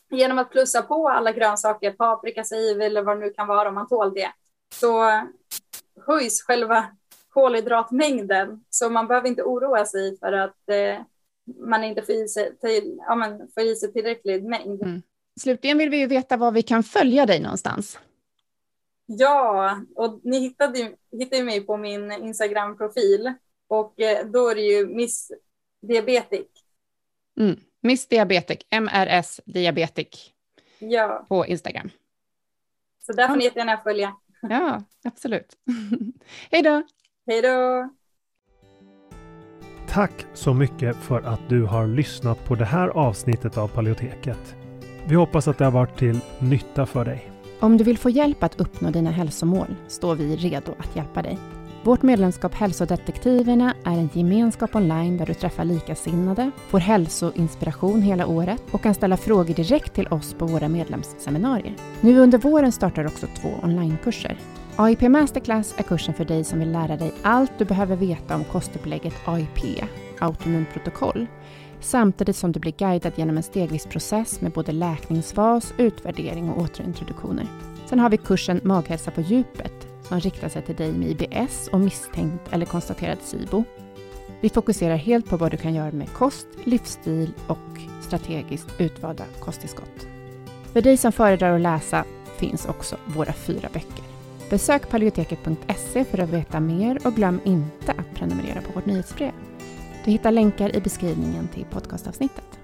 [0.09, 3.75] genom att plussa på alla grönsaker, paprika, saiv eller vad det nu kan vara om
[3.75, 4.31] man tål det,
[4.75, 5.21] så
[6.05, 6.85] höjs själva
[7.29, 8.63] kolhydratmängden.
[8.69, 11.01] Så man behöver inte oroa sig för att eh,
[11.57, 14.81] man inte får i sig, till, ja, men får i sig tillräcklig mängd.
[14.81, 15.01] Mm.
[15.41, 17.99] Slutligen vill vi ju veta var vi kan följa dig någonstans.
[19.11, 23.33] Ja, och ni hittade, hittade mig på min Instagram-profil
[23.67, 25.31] och eh, då är det ju Miss
[25.81, 26.47] Diabetic.
[27.39, 27.59] Mm.
[27.81, 30.33] Miss Diabetic, MRS Diabetic
[30.79, 31.25] ja.
[31.29, 31.89] på Instagram.
[33.05, 34.15] Så där får ni jättegärna följa.
[34.41, 35.57] Ja, absolut.
[36.51, 36.83] Hej då!
[37.27, 37.89] Hej då!
[39.87, 44.55] Tack så mycket för att du har lyssnat på det här avsnittet av Paleoteket.
[45.07, 47.38] Vi hoppas att det har varit till nytta för dig.
[47.61, 51.37] Om du vill få hjälp att uppnå dina hälsomål står vi redo att hjälpa dig.
[51.83, 58.61] Vårt medlemskap Hälsodetektiverna är en gemenskap online där du träffar likasinnade, får hälsoinspiration hela året
[58.71, 61.75] och kan ställa frågor direkt till oss på våra medlemsseminarier.
[62.01, 64.37] Nu under våren startar också två onlinekurser.
[64.75, 68.43] AIP Masterclass är kursen för dig som vill lära dig allt du behöver veta om
[68.43, 69.83] kostupplägget AIP,
[70.19, 71.27] autonomt protokoll,
[71.81, 77.47] samtidigt som du blir guidad genom en stegvis process med både läkningsfas, utvärdering och återintroduktioner.
[77.85, 81.79] Sen har vi kursen Maghälsa på djupet som riktar sig till dig med IBS och
[81.79, 83.63] misstänkt eller konstaterad SIBO.
[84.41, 90.07] Vi fokuserar helt på vad du kan göra med kost, livsstil och strategiskt utvalda kosttillskott.
[90.73, 92.05] För dig som föredrar att läsa
[92.37, 94.03] finns också våra fyra böcker.
[94.49, 99.48] Besök paleoteket.se för att veta mer och glöm inte att prenumerera på vårt nyhetsbrev.
[100.09, 102.59] Du hittar länkar i beskrivningen till podcastavsnittet.